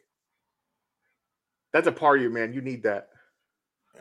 [1.73, 2.53] That's a part of you, man.
[2.53, 3.09] You need that.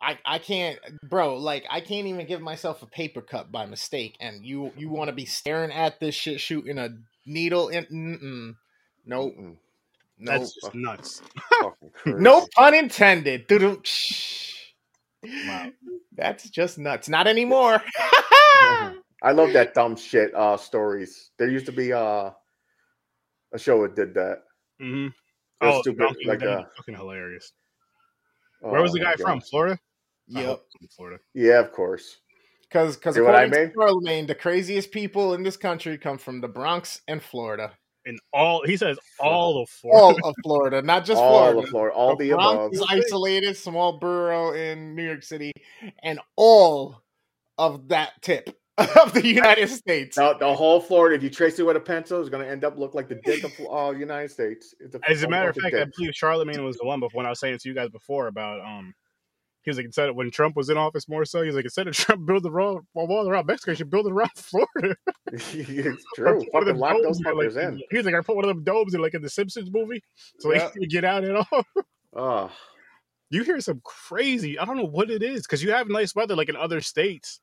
[0.00, 1.36] I I can't, bro.
[1.36, 5.08] Like I can't even give myself a paper cut by mistake, and you you want
[5.08, 6.90] to be staring at this shit, shooting a
[7.26, 7.84] needle in?
[7.86, 8.56] Mm-mm.
[9.04, 9.34] Nope.
[9.36, 9.56] Mm-mm.
[10.18, 10.40] Nope.
[10.40, 11.22] That's just nuts.
[11.62, 12.20] Fucking crazy.
[12.20, 13.46] No pun intended.
[15.22, 15.70] Wow.
[16.16, 17.08] That's just nuts.
[17.08, 17.82] Not anymore.
[19.22, 21.30] I love that dumb shit uh stories.
[21.38, 22.30] There used to be uh
[23.52, 24.42] a show that did that.
[24.80, 25.12] hmm It
[25.60, 27.52] was Oh, stupid, Donkey like, Daddy, uh, fucking hilarious.
[28.60, 29.40] Where was Oh the guy from?
[29.40, 29.78] Florida.
[30.34, 30.60] I yep.
[30.78, 31.18] from Florida.
[31.34, 32.16] Yeah, of course.
[32.68, 33.70] Because because See what I mean?
[33.70, 37.72] to Charlamagne, the craziest people in this country come from the Bronx and Florida.
[38.04, 40.00] And all he says, all of Florida.
[40.02, 41.58] All of Florida, not just all Florida.
[41.60, 42.72] of Florida, all the Bronx above.
[42.72, 45.52] is isolated, small borough in New York City,
[46.02, 47.02] and all
[47.58, 50.16] of that tip of the United States.
[50.18, 52.64] Now, the whole Florida, if you trace it with a pencil, is going to end
[52.64, 54.74] up look like the dick of uh, United States.
[54.78, 57.00] It's As a matter of fact, I believe Charlamagne was the one.
[57.00, 58.94] But when I was saying to you guys before about um,
[59.66, 61.66] he was like instead of when Trump was in office more so, he was like
[61.66, 64.96] instead of Trump build the wall, wall around Mexico, you should build it around Florida.
[65.26, 65.52] it's
[66.16, 66.40] true.
[66.52, 67.82] one of Fucking lock those in, like, in.
[67.90, 70.02] He was like, I put one of them domes in like in the Simpsons movie,
[70.38, 70.68] so Yeah.
[70.74, 71.64] they can get out at all.
[72.18, 72.50] Oh,
[73.28, 74.58] You hear some crazy.
[74.58, 77.40] I don't know what it is because you have nice weather like in other states.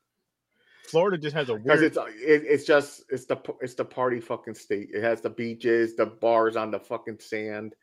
[0.87, 1.83] Florida just has a weird.
[1.83, 4.89] it's uh, it, it's just it's the it's the party fucking state.
[4.93, 7.75] It has the beaches, the bars on the fucking sand,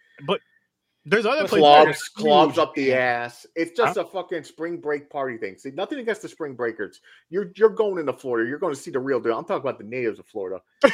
[1.06, 1.62] There's other places.
[1.62, 3.46] that clubs, clubs up the ass.
[3.56, 5.56] It's just a fucking spring break party thing.
[5.56, 7.00] See, nothing against the spring breakers.
[7.30, 8.48] You're you're going into Florida.
[8.48, 9.36] You're going to see the real deal.
[9.38, 10.60] I'm talking about the natives of Florida.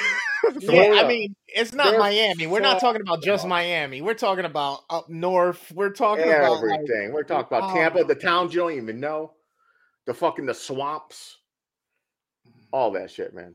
[0.60, 2.46] Yeah, I mean, it's not They're Miami.
[2.46, 3.50] We're not talking about just up.
[3.50, 4.00] Miami.
[4.00, 5.72] We're talking about up north.
[5.74, 7.12] We're talking about like, Everything.
[7.12, 7.74] We're talking about Oh.
[7.74, 9.32] Tampa, the towns you don't even know,
[10.06, 11.38] the fucking the swamps,
[12.70, 13.54] all that shit, man.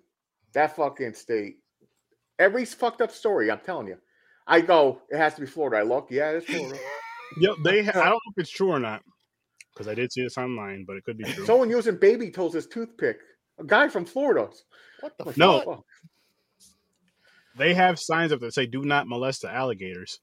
[0.54, 1.60] That fucking state.
[2.40, 3.50] Every fucked up story.
[3.50, 3.98] I'm telling you.
[4.48, 5.02] I go.
[5.10, 5.78] It has to be Florida.
[5.78, 6.08] I look.
[6.10, 6.78] Yeah, it's Florida.
[7.38, 7.82] Yep, they.
[7.84, 9.02] Ha- I don't know if it's true or not
[9.74, 11.46] because I did see this online, but it could be true.
[11.46, 13.20] Someone using baby toes as toothpick.
[13.58, 14.50] A guy from Florida.
[15.00, 15.62] what the Like, No.
[15.62, 15.86] fuck?
[17.58, 20.20] they have signs up that say "Do not molest the alligators."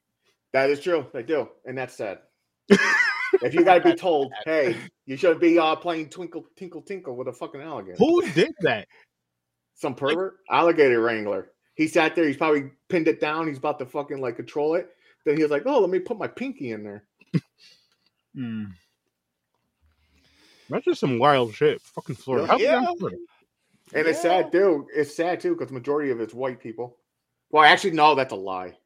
[0.53, 1.07] That is true.
[1.15, 2.19] They do, and that's sad.
[2.69, 7.17] if you got to be told, hey, you shouldn't be uh, playing twinkle tinkle tinkle
[7.17, 7.97] with a fucking alligator.
[7.99, 8.87] Who did that?
[9.77, 11.53] Some pervert alligator wrangler.
[11.79, 12.27] He sat there.
[12.27, 13.47] He's probably pinned it down.
[13.49, 14.91] He's about to fucking like control it.
[15.25, 17.05] Then he was like, "Oh, let me put my pinky in there."
[18.35, 18.65] Hmm.
[20.71, 21.81] That's just some wild shit.
[21.81, 22.47] Fucking Florida.
[22.59, 22.81] Yeah.
[22.81, 22.81] How Yeah.
[22.81, 23.17] big is Florida?
[23.95, 24.87] And it's sad too.
[24.95, 26.99] It's sad too because majority of it's white people.
[27.51, 28.77] Well, actually, no, that's a lie.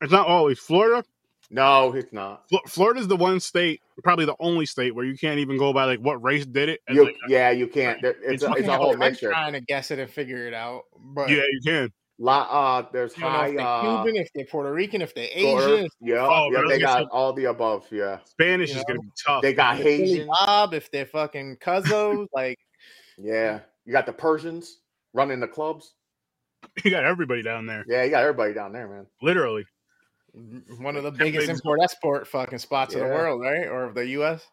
[0.00, 1.02] It's not always Florida.
[1.50, 2.44] No, it's not.
[2.48, 5.84] Fl- Florida's the one state, probably the only state where you can't even go by
[5.84, 6.80] like what race did it.
[6.88, 8.00] You, like, yeah, you can't.
[8.00, 9.30] There- It's, It's a, it's a whole I'm mixture.
[9.30, 11.92] trying to guess it and figure it out, but yeah, you can.
[12.20, 13.46] Lot, uh, there's I don't know high.
[13.48, 16.68] if they're Uh, Cuban, if they're Puerto Rican, if they're Asian, Yeah, Oh, yeah, I
[16.68, 17.86] they got all the above.
[17.92, 19.42] Yeah, Spanish You is gonna be tough.
[19.42, 20.26] they got Haitian.
[20.26, 22.58] Bob, if they're fucking Cuzzo, like
[23.16, 24.80] Yeah, you got the Persians
[25.12, 25.94] running the clubs.
[26.84, 29.06] you got everybody down there, Yeah, you got everybody down there, man.
[29.22, 29.64] literally.
[30.32, 33.68] one of the Them biggest import export fucking spots in the world, right?
[33.68, 34.44] Or of the U.S.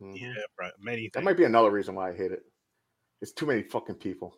[0.00, 0.16] Mhm.
[0.20, 0.72] Yeah, right.
[0.80, 2.42] Many That might be another reason why I hate it.
[3.20, 4.36] It's too many fucking people.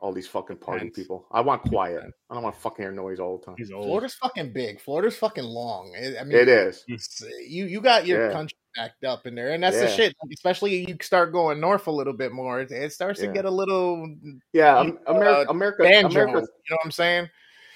[0.00, 0.96] All these fucking party Depends.
[0.98, 1.26] people.
[1.32, 2.04] I want quiet.
[2.30, 3.54] I don't want fucking hear noise all the time.
[3.58, 3.84] He's old.
[3.86, 4.80] Florida's fucking big.
[4.80, 5.92] Florida's fucking long.
[6.00, 6.84] I I mean, It is.
[6.86, 8.32] you you got your Yeah.
[8.32, 10.14] country backed up in there, and that's the shit.
[10.32, 13.26] Especially you start going north a little bit more, it, it starts Yeah.
[13.26, 14.14] to get a little
[14.52, 16.08] Yeah, You America, uh, America, banjo.
[16.22, 17.30] America's, You know what I'm saying?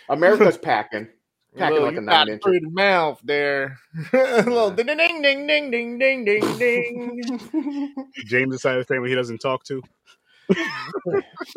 [0.08, 1.08] America's packing.
[1.56, 2.40] Packing Little, like a you got nine incher.
[2.40, 3.78] pretty mouth there.
[4.14, 8.06] a little ding ding ding ding ding ding ding ding.
[8.26, 9.82] James decided to family he doesn't talk to.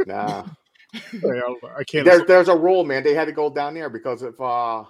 [0.06, 0.46] Nah.
[1.22, 2.06] Like, I, I can't.
[2.06, 3.04] There's there's a rule, man.
[3.04, 4.84] They had to go down there because if uh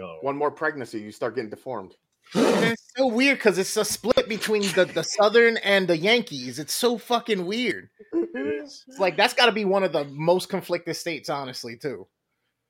[0.00, 1.96] Oh, one more pregnancy, you start getting deformed.
[2.34, 6.58] And it's so weird because it's a split between the, the Southern and the Yankees.
[6.58, 7.88] It's so fucking weird.
[8.12, 12.06] It's like that's got to be one of the most conflicted states, honestly, too.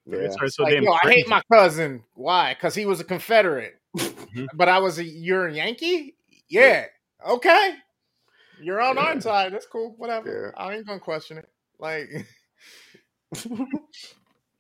[0.07, 0.19] Yeah.
[0.21, 2.03] It's so Like, damn yo, I hate my cousin.
[2.15, 2.55] Why?
[2.55, 4.47] Because he was a Confederate, Mhm.
[4.55, 6.15] but I was a you're a Yankee.
[6.49, 6.87] Yeah,
[7.27, 7.75] okay.
[8.61, 9.21] You're on our Yeah.
[9.21, 9.53] side.
[9.53, 9.95] That's cool.
[9.99, 10.53] Whatever.
[10.57, 10.63] Yeah.
[10.65, 11.49] I ain't gonna question it.
[11.79, 12.09] Like,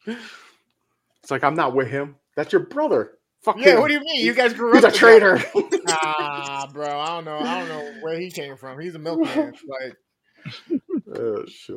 [0.06, 2.16] It's like I'm not with him.
[2.36, 3.12] That's your brother.
[3.42, 3.74] Fuck yeah.
[3.74, 3.80] him.
[3.80, 4.24] What do you mean?
[4.24, 5.38] You guys grew He's up a traitor.
[5.38, 5.78] together.
[5.84, 6.98] Nah, bro.
[7.00, 7.38] I don't know.
[7.38, 8.80] I don't know where he came from.
[8.80, 9.54] He's a milkman.
[9.68, 10.80] Like,
[11.16, 11.76] oh shit.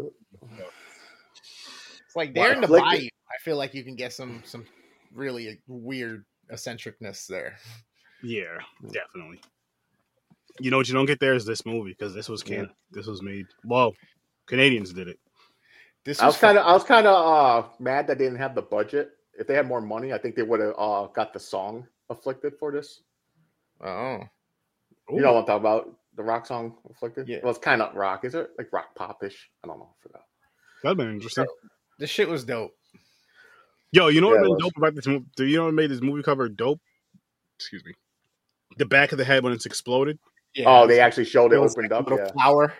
[0.51, 2.83] it's like they're in the Afflicted.
[2.99, 3.09] bayou.
[3.29, 4.65] I feel like you can get some some
[5.13, 7.57] really weird eccentricness there.
[8.23, 8.59] Yeah,
[8.91, 9.41] definitely.
[10.59, 13.07] You know what you don't get there is this movie because this was can this
[13.07, 13.45] was made.
[13.63, 13.93] Well,
[14.47, 15.19] Canadians did it.
[16.03, 18.39] This I was was kind of I was kind of uh mad that they didn't
[18.39, 19.11] have the budget.
[19.39, 22.53] If they had more money, I think they would have uh got the song afflicted
[22.59, 23.01] for this.
[23.81, 24.19] oh
[25.09, 25.95] You know what I'm talking about?
[26.17, 27.27] The rock song afflicted.
[27.27, 27.39] Yeah.
[27.41, 28.25] Well, it's kind of rock.
[28.25, 29.49] Is it like rock popish?
[29.63, 29.89] I don't know.
[29.97, 30.23] I forgot.
[30.83, 31.45] That'd been interesting.
[31.99, 32.73] this shit was dope.
[33.93, 35.25] Yo, you know Yeah, what it made dope about this movie?
[35.35, 36.79] Do you know what made this movie cover dope?
[37.57, 37.93] Excuse me.
[38.77, 40.17] The back of the head when it's exploded.
[40.57, 42.09] Oh, yeah, Oh, they actually showed it it opened like up.
[42.09, 42.73] little Yeah, flower.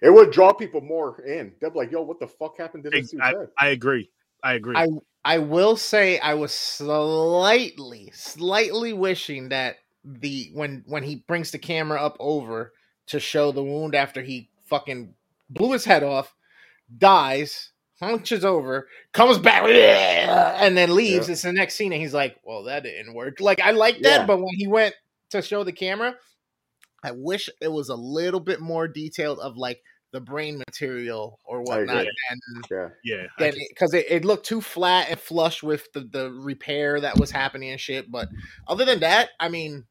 [0.00, 1.52] it would draw people more in.
[1.60, 3.34] They'll be like, "Yo, what the fuck happened to this dude's I.
[3.58, 4.08] I agree.
[4.42, 4.76] I agree.
[4.76, 4.86] I
[5.24, 11.58] I will say I was slightly, slightly wishing that the when when he brings the
[11.58, 12.72] camera up over
[13.06, 15.14] to show the wound after he fucking
[15.50, 16.34] blew his head off,
[16.98, 19.62] dies, hunches over, comes back,
[20.60, 21.28] and then leaves.
[21.28, 21.32] Yeah.
[21.32, 24.20] It's the next scene, and he's like, "Well, that didn't work." Like I like that,
[24.20, 24.26] Yeah.
[24.26, 24.94] but when he went
[25.30, 26.14] to show the camera,
[27.02, 29.82] I wish it was a little bit more detailed of like
[30.12, 32.10] the brain material or whatnot, agree.
[32.30, 32.40] and
[32.70, 32.88] yeah,
[33.38, 33.50] yeah.
[33.70, 37.70] Because it, it looked too flat and flush with the, the repair that was happening
[37.70, 38.10] and shit.
[38.10, 38.28] But
[38.68, 39.84] other than that, I mean,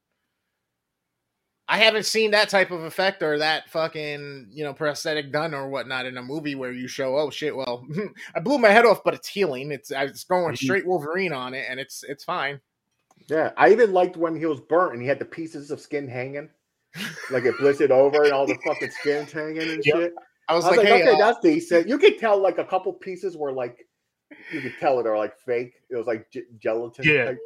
[1.67, 5.69] I haven't seen that type of effect or that fucking you know prosthetic done or
[5.69, 7.87] whatnot in a movie where you show oh shit well
[8.35, 10.57] I blew my head off but it's healing it's it's going Mhm.
[10.57, 12.59] straight Wolverine on it and it's it's fine.
[13.29, 13.51] yeah.
[13.55, 16.49] I even liked when he was burnt and he had the pieces of skin hanging,
[17.31, 19.95] like it blistered over and all the fucking skins hanging and Yep.
[19.95, 20.13] shit.
[20.49, 21.87] I was, I was like, like, hey, okay, uh, that's decent.
[21.87, 23.77] You could tell like a couple pieces were like
[24.51, 25.73] you could tell it are like fake.
[25.89, 27.05] It was like ge- gelatin.
[27.05, 27.25] Yeah.
[27.25, 27.37] type.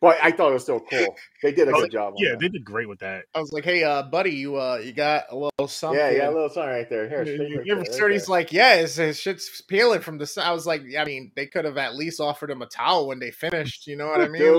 [0.00, 1.16] But I thought it was still cool.
[1.42, 2.12] They did a Oh, good job.
[2.12, 2.38] On yeah, that.
[2.40, 3.24] they did great with that.
[3.34, 5.98] I was like, hey, uh, buddy, you uh, you got a little something?
[5.98, 7.08] yeah, yeah, a little something right there.
[7.08, 8.30] Here, You- straight you- right you- there, right Sturdy's there.
[8.36, 10.26] like, yeah, his, his shit's peeling from the.
[10.26, 10.46] side.
[10.46, 13.18] I was like, I mean, they could have at least offered him a towel when
[13.18, 13.86] they finished.
[13.88, 14.42] You know what I mean?
[14.42, 14.56] Dude.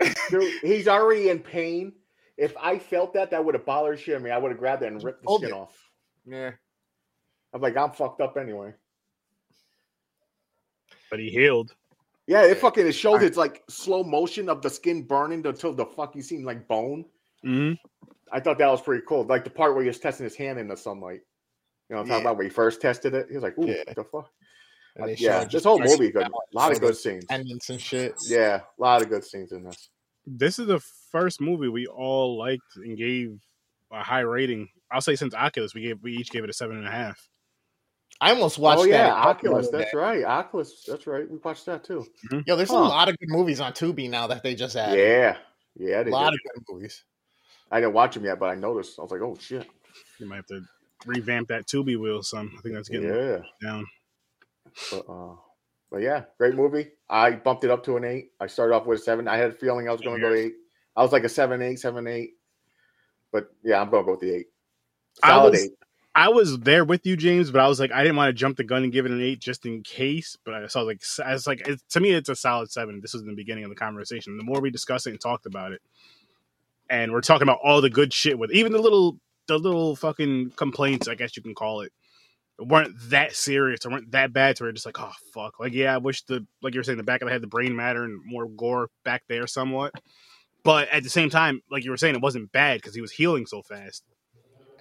[0.00, 1.92] Like, Dude, he's already in pain.
[2.40, 4.30] If I felt that, that would have bothered shit me.
[4.30, 5.52] I would have grabbed it and ripped the skin it.
[5.52, 5.76] off.
[6.24, 6.52] yeah,
[7.52, 8.72] I'm like, I'm fucked up anyway.
[11.10, 11.74] But he healed.
[12.26, 15.84] Yeah, it fucking it showed it's like slow motion of the skin burning until the
[15.84, 17.04] fuck you seen like bone.
[17.42, 17.72] hmm
[18.32, 19.24] I thought that was pretty cool.
[19.24, 21.20] Like the part where he was testing his hand in the sunlight.
[21.88, 22.20] You know what I'm talking Yeah.
[22.30, 23.26] about when he first tested it?
[23.28, 23.82] He was like, ooh, Yeah.
[23.86, 24.30] what the fuck?
[24.96, 26.22] And they yeah, this just whole like movie good.
[26.28, 27.24] A lot of good scenes.
[27.26, 28.14] tendons and shit.
[28.28, 29.90] Yeah, a lot of good scenes in this.
[30.26, 33.40] This is the first movie we all liked and gave
[33.92, 34.68] a high rating.
[34.90, 37.28] I'll say since Oculus, we gave we each gave it a seven and a half.
[38.20, 39.12] I almost watched oh yeah, that.
[39.12, 39.70] Oculus.
[39.70, 39.98] the That's day.
[39.98, 40.24] right.
[40.24, 40.84] Oculus.
[40.86, 41.28] That's right.
[41.30, 42.06] We watched that too.
[42.46, 42.76] Yo, there's Huh.
[42.76, 44.98] a lot of good movies on Tubi now that they just added.
[44.98, 45.36] Yeah,
[45.76, 46.02] yeah.
[46.02, 46.34] a lot did.
[46.34, 47.02] of good movies.
[47.70, 48.98] I didn't watch them yet, but I noticed.
[48.98, 49.66] I was like, oh shit.
[50.18, 50.60] You might have to
[51.06, 52.52] revamp that Tubi wheel some.
[52.58, 53.38] I think that's getting Yeah.
[53.62, 53.86] down.
[54.90, 55.36] But, uh,
[55.90, 56.90] but yeah, great movie.
[57.08, 58.32] I bumped it up to an eight.
[58.40, 59.28] I started off with a seven.
[59.28, 60.54] I had a feeling I was going to go eight.
[60.96, 62.34] I was like a seven, eight, seven, eight.
[63.32, 64.46] But yeah, I'm going to go with the eight.
[65.22, 65.72] I was- eight.
[66.12, 68.56] I was there with you, James, but I was like, I didn't want to jump
[68.56, 70.36] the gun and give it an eight just in case.
[70.44, 73.00] But I saw like, I was like, it, to me, it's a solid seven.
[73.00, 74.36] This was in the beginning of the conversation.
[74.36, 75.80] The more we discussed it and talked about it,
[76.90, 80.50] and we're talking about all the good shit with even the little, the little fucking
[80.56, 81.92] complaints, I guess you can call it,
[82.60, 84.56] weren't that serious or weren't that bad.
[84.56, 86.84] To where you're just like, oh fuck, like yeah, I wish the like you were
[86.84, 89.92] saying, the back of the head, the brain matter and more gore back there somewhat.
[90.62, 93.12] But at the same time, like you were saying, it wasn't bad because he was
[93.12, 94.04] healing so fast.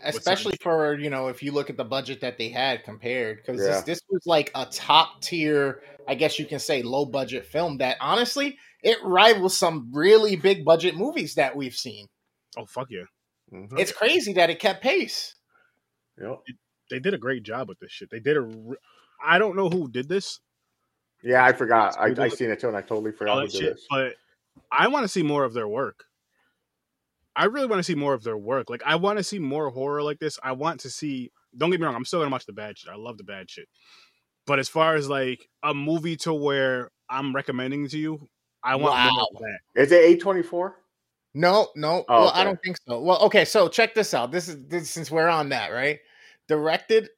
[0.04, 3.60] especially for you know if you look at the budget that they had compared because
[3.62, 3.68] Yeah.
[3.74, 7.80] this, this was like a top tier i guess you can say low budget film
[7.80, 12.08] that honestly it rivals some really big budget movies that we've seen
[12.58, 13.04] Oh fuck yeah.
[13.54, 13.78] Mhm.
[13.78, 15.36] it's crazy that it kept pace
[16.18, 16.44] Yep.
[16.90, 18.10] They did a great job with this shit.
[18.10, 18.42] They did a.
[18.42, 18.78] re-
[19.24, 20.40] I don't know who did this,
[21.24, 21.98] Yeah, I forgot.
[22.00, 23.74] I, I seen it too, and I totally forgot who did shit.
[23.76, 23.86] this.
[23.90, 24.14] But
[24.72, 26.06] I want to see more of their work.
[27.36, 28.70] I really want to see more of their work.
[28.70, 30.38] Like I want to see more horror like this.
[30.44, 31.32] I want to see.
[31.58, 31.96] Don't get me wrong.
[31.96, 32.92] I'm still gonna watch the bad shit.
[32.92, 33.68] I love the bad shit.
[34.46, 38.28] But as far as like a movie to where I'm recommending to you,
[38.64, 39.40] I want more of Wow.
[39.76, 39.82] that.
[39.82, 40.76] Is it eight twenty four?
[41.36, 42.04] No, no.
[42.10, 43.00] Oh, well, I don't think so.
[43.02, 44.32] Well, okay, so check this out.
[44.32, 46.00] This is this, since we're on that, right?
[46.50, 47.10] Directed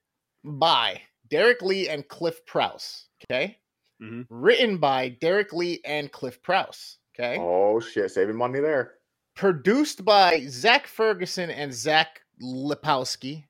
[0.44, 3.08] by Derek Lee and Cliff Prowse.
[3.24, 3.58] Okay.
[4.02, 4.28] Mhm.
[4.30, 6.98] Written by Derek Lee and Cliff Prowse.
[7.16, 7.38] Okay.
[7.40, 8.98] Oh shit, saving money there.
[9.36, 13.46] Produced by Zach Ferguson and Zach Lipovsky,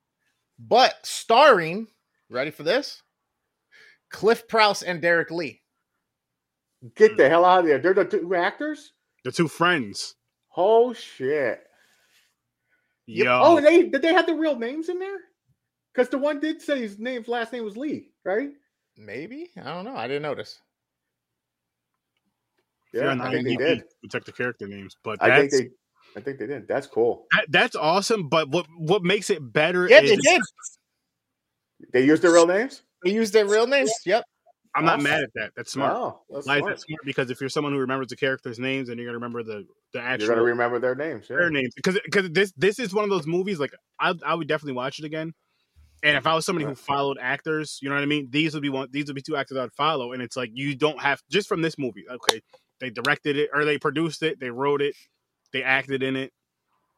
[0.60, 1.88] but starring.
[2.30, 3.02] Ready for this?
[4.10, 5.62] Cliff Prowse and Derek Lee.
[6.96, 7.80] Get the hell out of there.
[7.80, 8.94] They're the two actors.
[9.24, 10.16] The two friends.
[10.56, 11.64] Oh shit.
[13.08, 13.42] Yo.
[13.42, 15.18] Oh, and they did they have the real names in there?
[15.94, 18.52] Because the one did say his name, last name was Lee, right?
[18.98, 19.96] Maybe I don't know.
[19.96, 20.60] I didn't notice.
[22.94, 23.84] If Yeah, on I think they IMDb, did.
[24.04, 25.70] We check the character names, but I think they,
[26.16, 26.68] I think they did.
[26.68, 27.28] That's cool.
[27.34, 28.30] that, that's awesome.
[28.30, 30.42] But what what makes it better Yeah, is they did.
[31.94, 32.84] They used their real names.
[33.04, 33.92] They used their real names.
[34.06, 34.24] Yep.
[34.76, 35.04] I'm not Awesome.
[35.04, 35.52] mad at that.
[35.56, 35.98] That's smart.
[35.98, 36.74] Oh, that's Why smart.
[36.76, 37.02] that smart?
[37.06, 40.00] Because if you're someone who remembers the characters' names, and you're gonna remember the the
[40.00, 41.28] actual You're gonna remember their names.
[41.30, 41.38] Yeah.
[41.38, 41.74] their names.
[41.76, 45.00] Because because this this is one of those movies like I I would definitely watch
[45.00, 45.34] it again.
[46.04, 48.30] And if I was somebody who followed actors, you know what I mean.
[48.32, 48.90] These would be one.
[48.92, 50.14] These would be two actors I'd follow.
[50.14, 52.06] And it's like you don't have just from this movie.
[52.10, 52.42] Okay,
[52.80, 54.96] they directed it or they produced it, they wrote it,
[55.54, 56.34] they acted in it,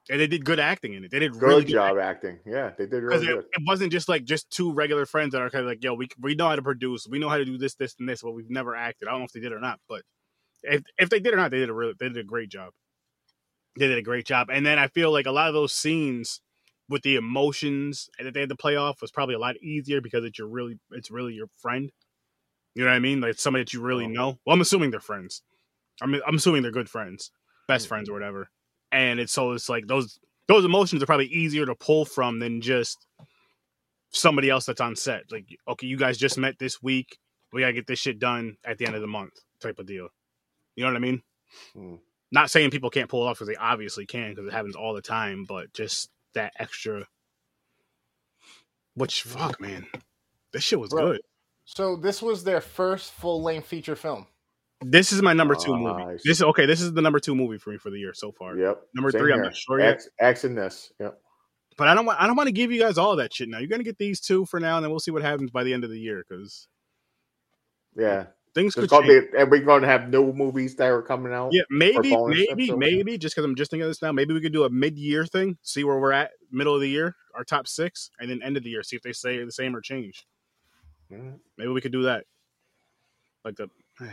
[0.10, 1.12] and they did good acting in it.
[1.12, 2.39] They did Good really job acting.
[2.45, 3.45] Yeah, they did really it, good.
[3.51, 6.08] it wasn't just like just two regular friends that are kind of like, yo, we
[6.20, 8.32] we know how to produce, we know how to do this, this, and this, but
[8.32, 9.08] we've never acted.
[9.08, 10.01] I don't know if they did or not, but
[10.64, 12.74] if if they did or not, they did a really they did a great job.
[13.78, 16.41] They did a great job, and then I feel like a lot of those scenes
[16.90, 20.24] with the emotions that they had to play off was probably a lot easier because
[20.26, 21.92] it's your really it's really your friend.
[22.76, 23.22] You know what I mean?
[23.22, 24.40] Like it's somebody that you really know.
[24.46, 25.42] Well, I'm assuming they're friends.
[26.02, 27.32] I'm I'm assuming they're good friends,
[27.68, 27.90] best Mhm.
[27.90, 28.50] friends or whatever.
[28.92, 32.62] And it's so it's like those those emotions are probably easier to pull from than
[32.62, 33.06] just
[34.12, 35.32] somebody else that's on set.
[35.32, 37.18] Like, okay, you guys just met this week.
[37.52, 40.10] We gotta get this shit done at the end of the month, type of deal.
[40.76, 41.22] You know what I mean?
[41.74, 41.96] Hmm.
[42.32, 44.94] Not saying people can't pull it off because they obviously can because it happens all
[44.94, 47.06] the time, but just that extra.
[48.96, 49.88] Which fuck, man,
[50.52, 51.14] this shit was Bro.
[51.14, 51.22] good.
[51.66, 54.28] So this was their first full length feature film.
[54.86, 56.04] This is my number two movie.
[56.06, 56.22] Nice.
[56.26, 56.66] This okay.
[56.66, 58.58] This is the number two movie for me for the year so far.
[58.58, 58.82] Yep.
[58.94, 59.44] Number Same three, I'm here.
[59.46, 59.94] not sure yet.
[59.94, 60.92] X, X in this.
[61.00, 61.18] Yep.
[61.78, 63.60] But I don't want I don't want to give you guys all that shit now.
[63.60, 65.74] You're gonna get these two for now, and then we'll see what happens by the
[65.74, 66.68] end of the year because
[67.98, 68.26] Yeah.
[68.54, 69.32] Things could gonna change.
[69.32, 69.38] be.
[69.38, 71.49] Are we're going to have new movies that are coming out?
[71.54, 73.18] Yeah, maybe, maybe, maybe.
[73.18, 75.58] Just because I'm just thinking of this now, maybe we could do a mid-year thing,
[75.62, 78.64] see where we're at, middle of the year, our top six, and then end of
[78.64, 80.26] the year, see if they stay the same or change.
[81.10, 82.26] Maybe we could do that.
[83.45, 83.70] Like the,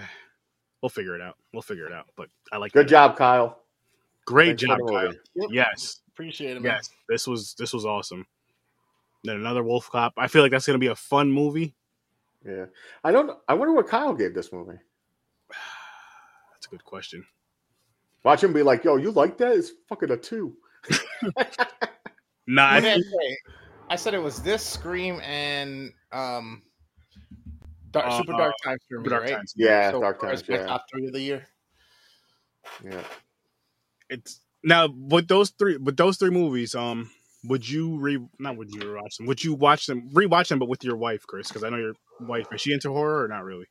[0.83, 1.37] we'll figure it out.
[1.53, 2.07] We'll figure it out.
[2.17, 2.91] But I like Good that.
[2.91, 3.61] job, Kyle.
[4.27, 5.13] Great Thanks job, Kyle.
[5.35, 5.49] Yep.
[5.51, 6.73] Yes, Appreciate it, man.
[6.75, 6.91] yes.
[7.09, 8.27] This was this was awesome.
[9.25, 10.13] Then another Wolf Cop.
[10.17, 11.75] I feel like that's gonna be a fun movie.
[12.45, 12.67] Yeah.
[13.05, 13.31] I don't.
[13.49, 14.79] I wonder what Kyle gave this movie.
[16.53, 17.25] That's a good question.
[18.25, 19.53] Watch him be like, "Yo, you like that?
[19.53, 20.57] It's fucking a two.
[22.47, 23.05] Nah, I What I think.
[23.91, 26.63] I said it was this Scream and um,
[27.91, 29.33] Dark, Uh, Super Dark Times for me, Dark right?
[29.33, 29.55] Times.
[29.57, 30.43] Yeah, So Dark Times.
[30.49, 31.47] Yeah, top three of the year.
[32.85, 33.03] yeah.
[34.09, 37.11] it's now with those three with those three movies um
[37.45, 40.69] would you re not would you rewatch them would you watch them rewatch them but
[40.69, 43.45] with your wife chris because i know your wife is she into horror or not
[43.45, 43.67] really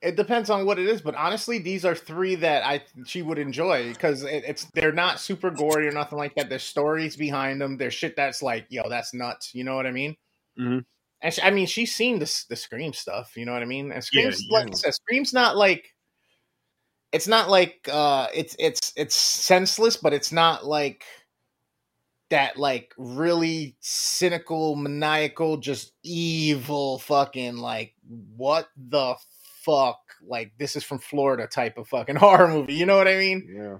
[0.00, 3.38] It depends on what it is, but honestly, these are three that I she would
[3.38, 6.48] enjoy because it, it's they're not super gory or nothing like that.
[6.48, 7.76] There's stories behind them.
[7.76, 9.54] There's shit that's like, yo, that's nuts.
[9.54, 10.16] You know what I mean?
[10.58, 10.84] Mhm.
[11.22, 13.36] And she, I mean, she's seen the the Scream stuff.
[13.36, 13.92] You know what I mean?
[13.92, 14.58] And Scream's yeah.
[14.58, 15.94] like I said, Scream's not like
[17.12, 21.04] it's not like uh it's it's it's senseless, but it's not like
[22.32, 27.94] that like really cynical, maniacal, just evil fucking like
[28.36, 29.14] what the
[29.62, 32.74] fuck like this is from Florida type of fucking horror movie.
[32.74, 33.48] You know what I mean?
[33.54, 33.76] Yeah.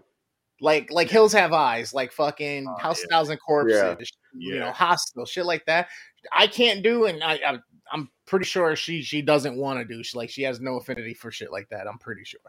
[0.60, 3.04] Like like Hills Have Eyes, like fucking Oh, House yeah.
[3.06, 3.96] of Thousand Corpses, Yeah.
[4.38, 4.60] you Yeah.
[4.66, 5.88] know, Hostel, shit like that.
[6.32, 7.58] I can't do, and I, I
[7.90, 10.02] I'm pretty sure she she doesn't want to do.
[10.04, 11.86] She like she has no affinity for shit like that.
[11.88, 12.40] I'm pretty sure.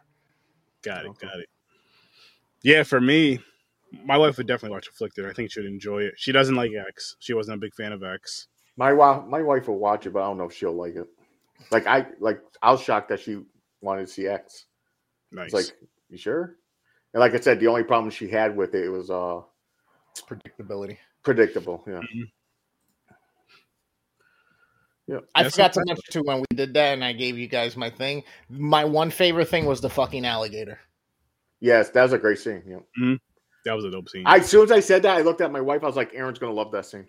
[0.84, 1.50] got it got it
[2.62, 3.40] yeah for me
[4.04, 7.16] my wife would definitely watch afflicted i think she'd enjoy it she doesn't like x
[7.20, 10.24] she wasn't a big fan of x My wife, my wife will watch it, but
[10.24, 11.06] I don't know if she'll like it.
[11.70, 13.38] Like I, like I was shocked that she
[13.82, 14.66] wanted to see X.
[15.32, 15.66] nice It's like,
[16.10, 16.56] you sure?
[17.14, 19.42] And like I said, the only problem she had with it was uh
[20.12, 20.98] It's predictability.
[21.24, 21.84] predictable.
[21.88, 22.02] Yeah.
[25.08, 25.20] Yeah.
[25.36, 27.76] I That's forgot to mention too when we did that, and I gave you guys
[27.78, 28.24] my thing.
[28.50, 30.80] My one favorite thing was the fucking alligator.
[31.60, 32.64] Yes, that was a great scene.
[32.68, 33.16] Yeah.
[33.66, 34.24] That was a dope scene.
[34.26, 35.84] I, as soon as I said that, I looked at my wife.
[35.84, 37.08] I was like, "Aaron's gonna love that scene."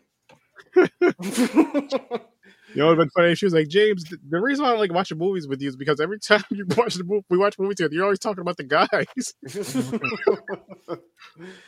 [2.74, 4.70] You know, it would have been funny if she was like, James, the reason I
[4.70, 7.38] don't like watching movies with you is because every time you watch the movie, we
[7.38, 9.34] watch movies together, you're always talking about the guys.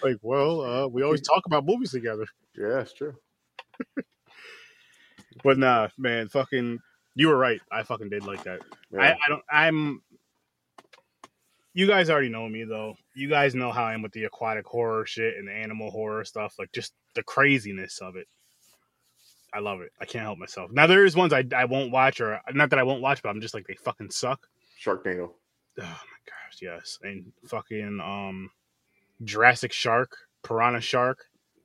[0.02, 2.26] like, well, uh, we always talk about movies together.
[2.56, 3.14] yeah, it's true.
[5.44, 6.80] But nah, man, fucking,
[7.14, 7.60] you were right.
[7.70, 8.62] I fucking did like that.
[8.98, 10.02] I, I don't, I'm,
[11.72, 14.66] you guys already know me though you guys know how I am with the aquatic
[14.66, 18.28] horror shit and the animal horror stuff, like just the craziness of it.
[19.54, 19.90] I love it.
[19.98, 20.70] I can't help myself.
[20.70, 23.30] Now there is ones I, I won't watch or not that I won't watch, but
[23.30, 24.46] I'm just like they fucking suck.
[24.84, 25.30] Sharknado.
[25.30, 26.98] Oh my gosh, yes.
[27.02, 28.50] And fucking um
[29.24, 31.24] Jurassic Shark, Piranha Shark.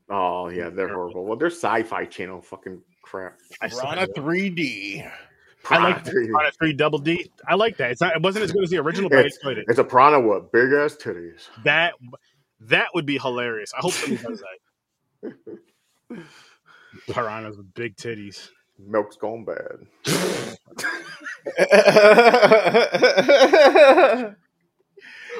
[0.09, 1.25] Oh yeah, they're horrible.
[1.25, 3.37] Well, they're sci-fi channel fucking crap.
[3.59, 5.11] Piranha 3D.
[5.64, 7.30] Piranha I like Piranha Three Double D.
[7.47, 7.99] I like that.
[8.01, 9.66] Not, it wasn't as good as the original, but it's, I enjoyed it.
[9.70, 11.47] It's a Piranha with big ass titties.
[11.64, 11.93] That
[12.62, 13.74] that would be hilarious.
[13.74, 14.43] I hope somebody does
[15.22, 15.34] that.
[17.09, 18.49] Piranhas with big titties.
[18.80, 19.88] Milk's gone bad.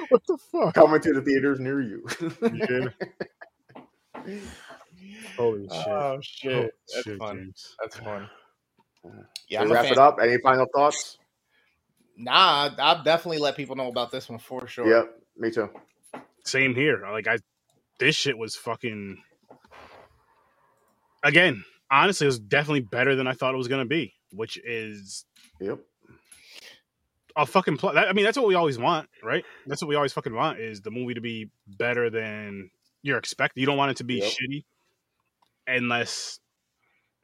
[0.10, 0.76] what the fuck?
[0.76, 2.06] Coming to the theaters near you.
[2.54, 2.90] yeah.
[5.38, 5.88] Holy shit!
[5.88, 6.54] Oh shit!
[6.54, 7.38] Holy That's shit, fun.
[7.38, 7.76] James.
[7.82, 8.30] That's fun.
[9.04, 9.12] To
[9.49, 9.93] Yeah, wrap fan.
[9.93, 10.20] it up.
[10.22, 11.18] Any final thoughts?
[12.18, 14.88] Nah, I'll definitely let people know about this one for sure.
[14.88, 15.70] Yep, me too.
[16.45, 17.04] Same here.
[17.12, 17.38] Like I,
[17.99, 19.18] this shit was fucking.
[21.24, 25.26] Again, honestly, it was definitely better than I thought it was gonna be, which is
[25.60, 25.80] Yep.
[27.36, 27.97] a fucking plot.
[27.97, 29.45] I mean, that's what we always want, right?
[29.68, 32.70] That's what we always fucking want is the movie to be better than
[33.04, 33.62] you're expecting.
[33.62, 34.32] You don't want it to be Yep.
[34.32, 34.64] shitty
[35.68, 36.39] unless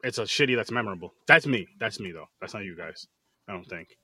[0.04, 1.14] it's a shitty that's memorable.
[1.28, 1.68] That's me.
[1.80, 2.28] That's me though.
[2.40, 3.08] That's not you guys.
[3.48, 3.98] I don't think.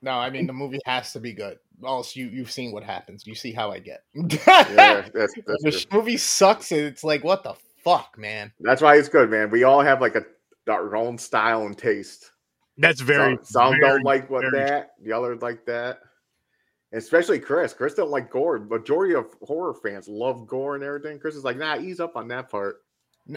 [0.00, 1.58] No, I mean the movie has to be good.
[1.82, 3.26] Also, you you've seen what happens.
[3.26, 4.04] You see how I get.
[4.14, 6.72] Yeah, that's that's the movie sucks.
[6.72, 7.54] And it's like, what the
[7.84, 8.52] fuck, man?
[8.60, 9.50] That's why it's good, man.
[9.50, 10.24] We all have like a
[10.68, 12.32] our own style and taste.
[12.76, 13.36] That's very.
[13.36, 16.00] some some very, don't like what very- that, the others like that.
[16.92, 17.74] Especially Chris.
[17.74, 18.58] Chris don't like gore.
[18.58, 21.18] Majority of horror fans love gore and everything.
[21.18, 22.82] Chris is like, nah, ease up on that part.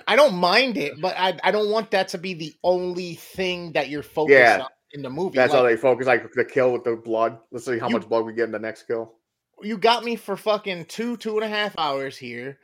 [0.08, 3.74] I don't mind it, but I I don't want that to be the only thing
[3.74, 4.62] that you're focused Yeah.
[4.62, 5.36] on in the movie.
[5.38, 7.38] That's Like, how they focus, like the kill with the blood.
[7.52, 9.16] Let's see how You- much blood we get in the next kill.
[9.64, 12.60] you got me for fucking two two and a half hours here.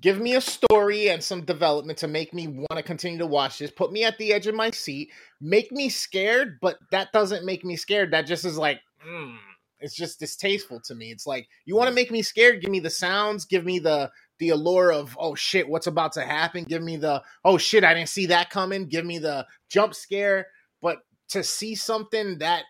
[0.00, 3.58] Give me a story and some development to make me want to continue to watch
[3.58, 3.70] this.
[3.70, 5.10] Put me at the edge of my seat.
[5.40, 8.10] Make me scared, but that doesn't make me scared.
[8.12, 9.36] That just is like, mm,
[9.78, 11.10] it's just distasteful to me.
[11.12, 12.62] It's like you want to make me scared.
[12.62, 13.44] Give me the sounds.
[13.44, 14.10] Give me the
[14.40, 16.64] the allure of oh shit, what's about to happen.
[16.64, 18.86] Give me the oh shit, I didn't see that coming.
[18.86, 20.48] Give me the jump scare.
[20.82, 22.64] But to see something that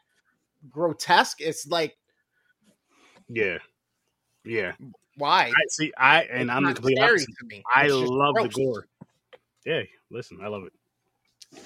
[0.70, 1.96] grotesque, it's like
[3.28, 3.58] Yeah.
[4.44, 4.72] Yeah.
[5.16, 5.48] why?
[5.48, 5.92] I see.
[5.96, 7.28] I and It's I'm the complete opposite.
[7.38, 7.62] to me.
[7.74, 8.86] I It's just love the gore.
[9.64, 10.72] Yeah, listen, I love it.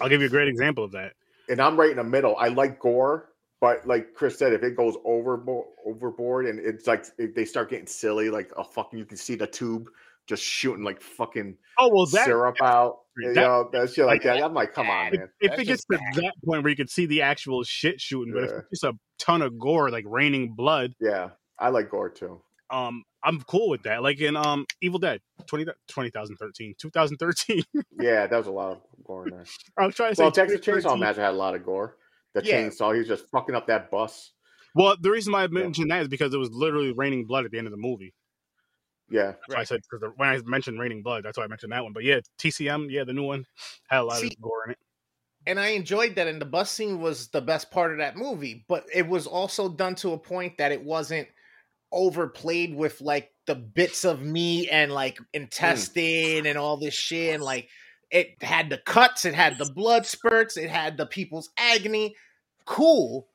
[0.00, 1.12] I'll give you a great example of that.
[1.48, 2.36] And I'm right in the middle.
[2.36, 3.28] I like gore,
[3.60, 7.70] but like Chris said, if it goes overboard, overboard, and it's like if they start
[7.70, 9.88] getting silly, like a fucking, you can see the tube
[10.26, 12.98] just shooting like fucking Oh well, that syrup out.
[13.18, 14.42] You that- know, that shit like that.
[14.42, 15.28] I'm like, come on, if, man.
[15.40, 18.00] if That's it gets just to that point where you can see the actual shit
[18.00, 21.90] shooting, but if it's just a ton of gore, like raining blood, Yeah, I like
[21.90, 22.40] gore too.
[22.70, 24.02] um, I'm cool with that.
[24.02, 27.62] Like in um Evil Dead 20, 2013, 2013.
[28.00, 29.44] Yeah, that was a lot of gore in there.
[29.78, 31.00] I was trying to Well, say Texas Chainsaw 2013.
[31.00, 31.96] Massacre had a lot of gore.
[32.34, 32.62] The Yeah.
[32.62, 34.32] chainsaw, he was just fucking up that bus.
[34.74, 37.52] Well, the reason why I mentioned that is because it was literally raining blood at
[37.52, 38.12] the end of the movie.
[39.10, 41.72] Yeah, That's why I said because when I mentioned raining blood, that's why I mentioned
[41.72, 41.92] that one.
[41.92, 43.44] But yeah, TCM, yeah, the new one
[43.88, 44.78] had a lot See, of gore in it.
[45.46, 46.26] and I enjoyed that.
[46.26, 49.68] And the bus scene was the best part of that movie, but it was also
[49.68, 51.28] done to a point that it wasn't
[51.92, 55.26] overplayed with like the bits of meat and like mm.
[55.34, 57.34] intestine and all this shit.
[57.34, 57.68] And like
[58.10, 62.14] it had the cuts, it had the blood spurts, it had the people's agony.
[62.64, 63.28] Cool.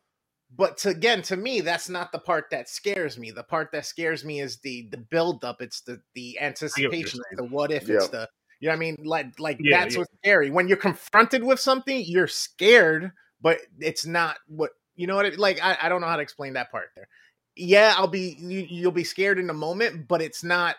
[0.55, 3.31] But to, again, to me, that's not the part that scares me.
[3.31, 5.61] The part that scares me is the the build up.
[5.61, 7.21] It's the the anticipation.
[7.31, 7.89] It's the what if.
[7.89, 8.27] It's the
[8.59, 8.97] you know what I mean?
[9.03, 9.99] Like like Yeah, that's yeah.
[9.99, 10.49] what's scary.
[10.49, 13.11] When you're confronted with something, you're scared,
[13.41, 16.23] but it's not what you know what it like I, I don't know how to
[16.23, 17.07] explain that part there.
[17.55, 20.77] Yeah, I'll be you, you'll be scared in the moment, but it's not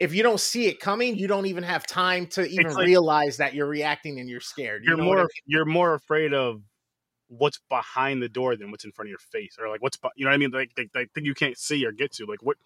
[0.00, 3.36] if you don't see it coming, you don't even have time to even like- realize
[3.38, 4.82] that you're reacting and you're scared.
[4.84, 5.42] You You're know what I more mean?
[5.46, 6.62] you're more afraid of
[7.28, 10.24] what's behind the door than what's in front of your face, or like what's you
[10.24, 12.26] know what I mean, like like, like thing you can't see or get to.
[12.26, 12.56] Like what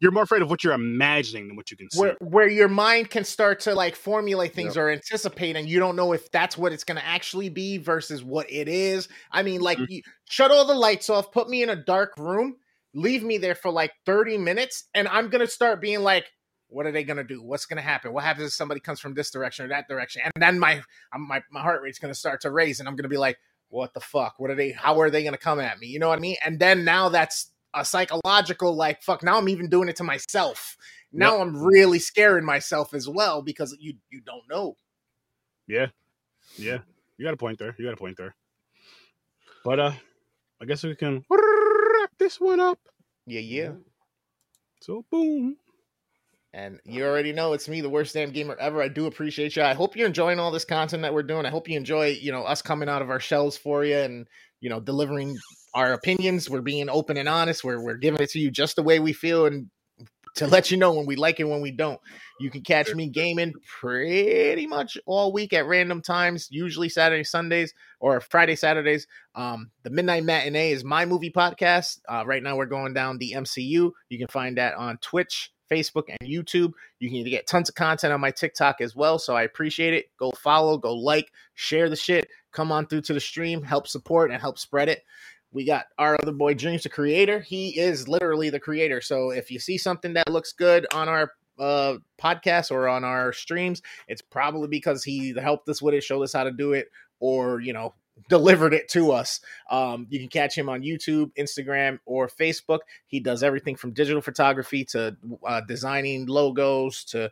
[0.00, 2.00] you're more afraid of what you're imagining than what you can see.
[2.00, 5.94] where where your mind can start to like formulate things or anticipate and you don't
[5.94, 9.60] know if that's what it's going to actually be versus what it is i mean
[9.60, 9.86] like Mhm.
[9.90, 12.56] you, shut all the lights off put me in a dark room
[12.94, 16.24] leave me there for like 30 minutes and i'm going to start being like
[16.70, 17.42] what are they going to do?
[17.42, 18.12] What's going to happen?
[18.12, 20.22] What happens if somebody comes from this direction or that direction?
[20.24, 20.82] And then my
[21.16, 23.38] my, my heart rate's going to start to raise and i'm going to be like
[23.68, 24.34] what the fuck?
[24.38, 25.86] What are they how are they going to come at me?
[25.88, 26.36] You know what i mean?
[26.44, 30.76] And then now that's a psychological like fuck now i'm even doing it to myself.
[31.12, 31.40] Now Yep.
[31.40, 34.76] i'm really scaring myself as well because you you don't know.
[35.68, 35.86] Yeah,
[36.56, 36.78] yeah,
[37.16, 37.74] you got a point there.
[37.78, 38.34] You got a point there.
[39.64, 39.92] But uh,
[40.60, 42.78] I guess we can wrap this one up.
[43.26, 43.72] yeah yeah.
[44.80, 45.56] So boom.
[46.52, 48.82] And you already know it's me the worst damn gamer ever.
[48.82, 49.62] I do appreciate you.
[49.62, 51.46] I hope you're enjoying all this content that we're doing.
[51.46, 54.26] I hope you enjoy you know us coming out of our shells for you and
[54.60, 55.36] you know delivering
[55.74, 56.50] our opinions.
[56.50, 57.62] We're being open and honest.
[57.62, 59.70] We're, we're giving it to you just the way we feel and
[60.36, 62.00] to let you know when we like it when we don't.
[62.38, 67.74] You can catch me gaming pretty much all week at random times usually saturday sundays
[68.00, 69.06] or friday saturdays.
[69.34, 71.98] Um the midnight matinee is my movie podcast.
[72.08, 76.04] Uh right now we're going down the mcu you can find that on twitch facebook
[76.08, 79.42] and youtube you can get tons of content on my tiktok as well so i
[79.42, 83.62] appreciate it go follow go like share the shit come on through to the stream
[83.62, 85.04] help support and help spread it
[85.52, 87.40] we got our other boy Dreams, the creator.
[87.40, 89.00] He is literally the creator.
[89.00, 93.32] So if you see something that looks good on our uh, podcast or on our
[93.32, 96.88] streams, it's probably because he helped us with it, showed us how to do it,
[97.18, 97.94] or you know,
[98.28, 99.40] delivered it to us.
[99.70, 102.80] Um, you can catch him on YouTube, Instagram, or Facebook.
[103.06, 105.16] He does everything from digital photography to
[105.46, 107.30] uh, designing logos to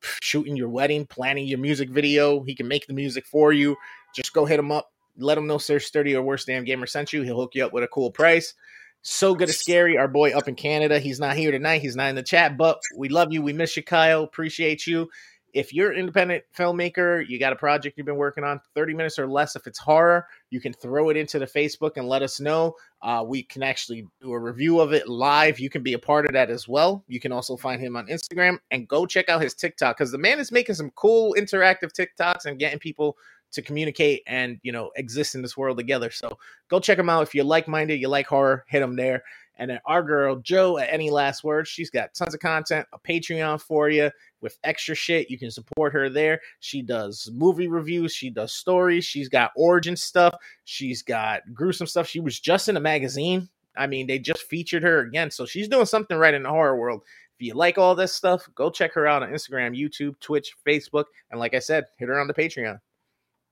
[0.00, 2.42] shooting your wedding, planning your music video.
[2.42, 3.76] He can make the music for you.
[4.14, 7.12] Just go hit him up let him know Sir Sturdy or Worst Damn Gamer sent
[7.12, 7.22] you.
[7.22, 8.54] He'll hook you up with a cool price.
[9.02, 9.98] So good at scary.
[9.98, 10.98] Our boy up in Canada.
[10.98, 11.82] He's not here tonight.
[11.82, 13.42] He's not in the chat, but we love you.
[13.42, 14.22] We miss you, Kyle.
[14.22, 15.10] Appreciate you.
[15.54, 19.18] If you're an independent filmmaker, you got a project you've been working on, 30 minutes
[19.20, 19.54] or less.
[19.54, 22.74] If it's horror, you can throw it into the Facebook and let us know.
[23.00, 25.60] Uh, we can actually do a review of it live.
[25.60, 27.04] You can be a part of that as well.
[27.06, 30.18] You can also find him on Instagram and go check out his TikTok because the
[30.18, 33.16] man is making some cool interactive TikToks and getting people
[33.52, 36.10] to communicate and you know exist in this world together.
[36.10, 36.38] So
[36.68, 39.22] go check him out if you're like-minded, you like horror, hit him there.
[39.56, 42.98] And then our girl Joe at Any Last Words, she's got tons of content, a
[42.98, 45.30] Patreon for you with extra shit.
[45.30, 46.40] You can support her there.
[46.60, 50.34] She does movie reviews, she does stories, she's got origin stuff,
[50.64, 52.08] she's got gruesome stuff.
[52.08, 53.48] She was just in a magazine.
[53.76, 56.76] I mean, they just featured her again, so she's doing something right in the horror
[56.76, 57.02] world.
[57.38, 61.06] If you like all this stuff, go check her out on Instagram, YouTube, Twitch, Facebook,
[61.30, 62.78] and like I said, hit her on the Patreon.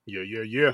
[0.06, 0.72] Yeah, yeah, yeah.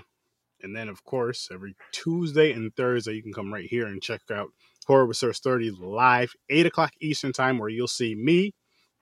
[0.63, 4.21] And then, of course, every Tuesday and Thursday, you can come right here and check
[4.31, 4.51] out
[4.89, 8.53] Horror with Sir Sturdy live, 8 o'clock Eastern Time, where you'll see me,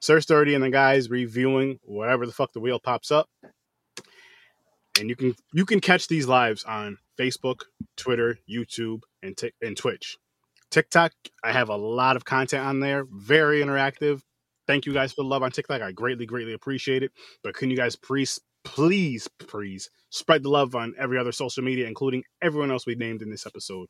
[0.00, 3.28] Sir Sturdy, and the guys reviewing whatever the fuck the wheel pops up.
[4.98, 7.62] And you can you can catch these lives on Facebook,
[7.96, 10.16] Twitter, YouTube, and Tik and Twitch.
[10.70, 11.12] TikTok,
[11.44, 14.20] I have a lot of content on there, very interactive.
[14.66, 15.80] Thank you guys for the love on TikTok.
[15.80, 17.12] I greatly, greatly appreciate it.
[17.44, 21.86] But can you guys please, please, please spread the love on every other social media,
[21.86, 23.86] including everyone else we named in this episode.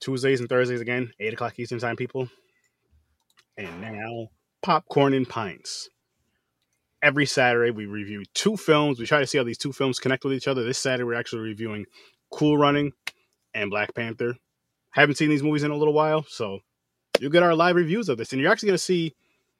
[0.00, 2.28] Tuesdays and Thursdays again, 8 o'clock Eastern Time, people.
[3.56, 4.28] And now,
[4.62, 5.88] Popcorn and Pints.
[7.02, 8.98] Every Saturday, we review two films.
[8.98, 10.64] We try to see how these two films connect with each other.
[10.64, 11.86] This Saturday, we're actually reviewing
[12.30, 12.92] Cool Running
[13.54, 14.36] and Black Panther.
[14.90, 16.60] Haven't seen these movies in a little while, so
[17.20, 18.32] you'll get our live reviews of this.
[18.32, 19.14] And you're actually going to see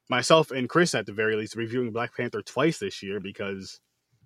[0.08, 3.80] myself and Chris, at the very least, reviewing Black Panther twice this year because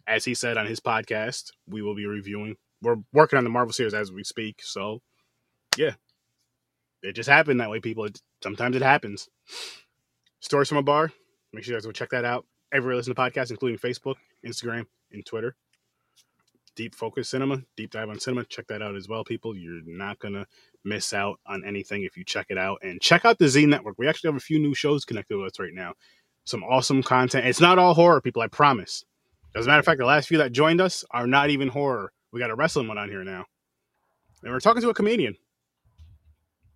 [0.07, 2.57] as he said on his podcast, we will be reviewing.
[2.83, 4.61] We're working on the Marvel series as we speak.
[4.63, 5.01] So,
[5.77, 5.95] yeah,
[7.03, 8.05] it just happened that way, people.
[8.05, 9.29] It, sometimes it happens.
[10.41, 11.13] Stories from a bar.
[11.53, 12.47] Make sure you guys go check that out.
[12.73, 14.17] Everywhere listen to podcasts, including Facebook,
[14.47, 15.57] Instagram, and Twitter.
[16.77, 18.45] Deep Focus Cinema, Deep Dive on Cinema.
[18.45, 19.57] Check that out as well, people.
[19.57, 20.47] You're not going to
[20.85, 22.79] miss out on anything if you check it out.
[22.83, 23.97] And check out the Z Network.
[23.99, 25.95] We actually have a few new shows connected with us right now.
[26.45, 27.47] Some awesome content.
[27.47, 29.05] It's not all horror, people, I promise.
[29.55, 32.13] As a matter of fact, the last few that joined us are not even horror.
[32.33, 33.47] We got a wrestling one on here now.
[34.43, 35.37] And we're talking to a comedian.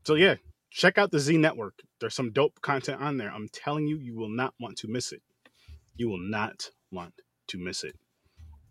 [0.04, 0.34] So yeah,
[0.70, 1.74] check out the Z Network.
[2.00, 3.30] There's some dope content on there.
[3.32, 5.22] I'm telling you, you will not want to miss it.
[5.96, 7.14] You will not want
[7.48, 7.96] to miss it.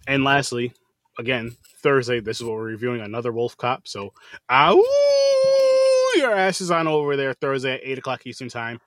[0.07, 0.73] And lastly,
[1.17, 3.87] again, Thursday, this is what we're reviewing another Wolf Cop.
[3.87, 4.13] So,
[4.51, 4.75] ow,
[6.15, 8.79] your ass is on over there Thursday at 8 o'clock Eastern Time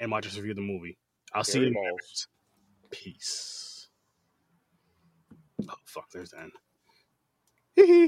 [0.00, 0.98] and watch us review the movie.
[1.34, 2.28] I'll see you minutes.
[2.90, 3.88] Peace.
[5.68, 6.52] Oh, fuck, there's the end.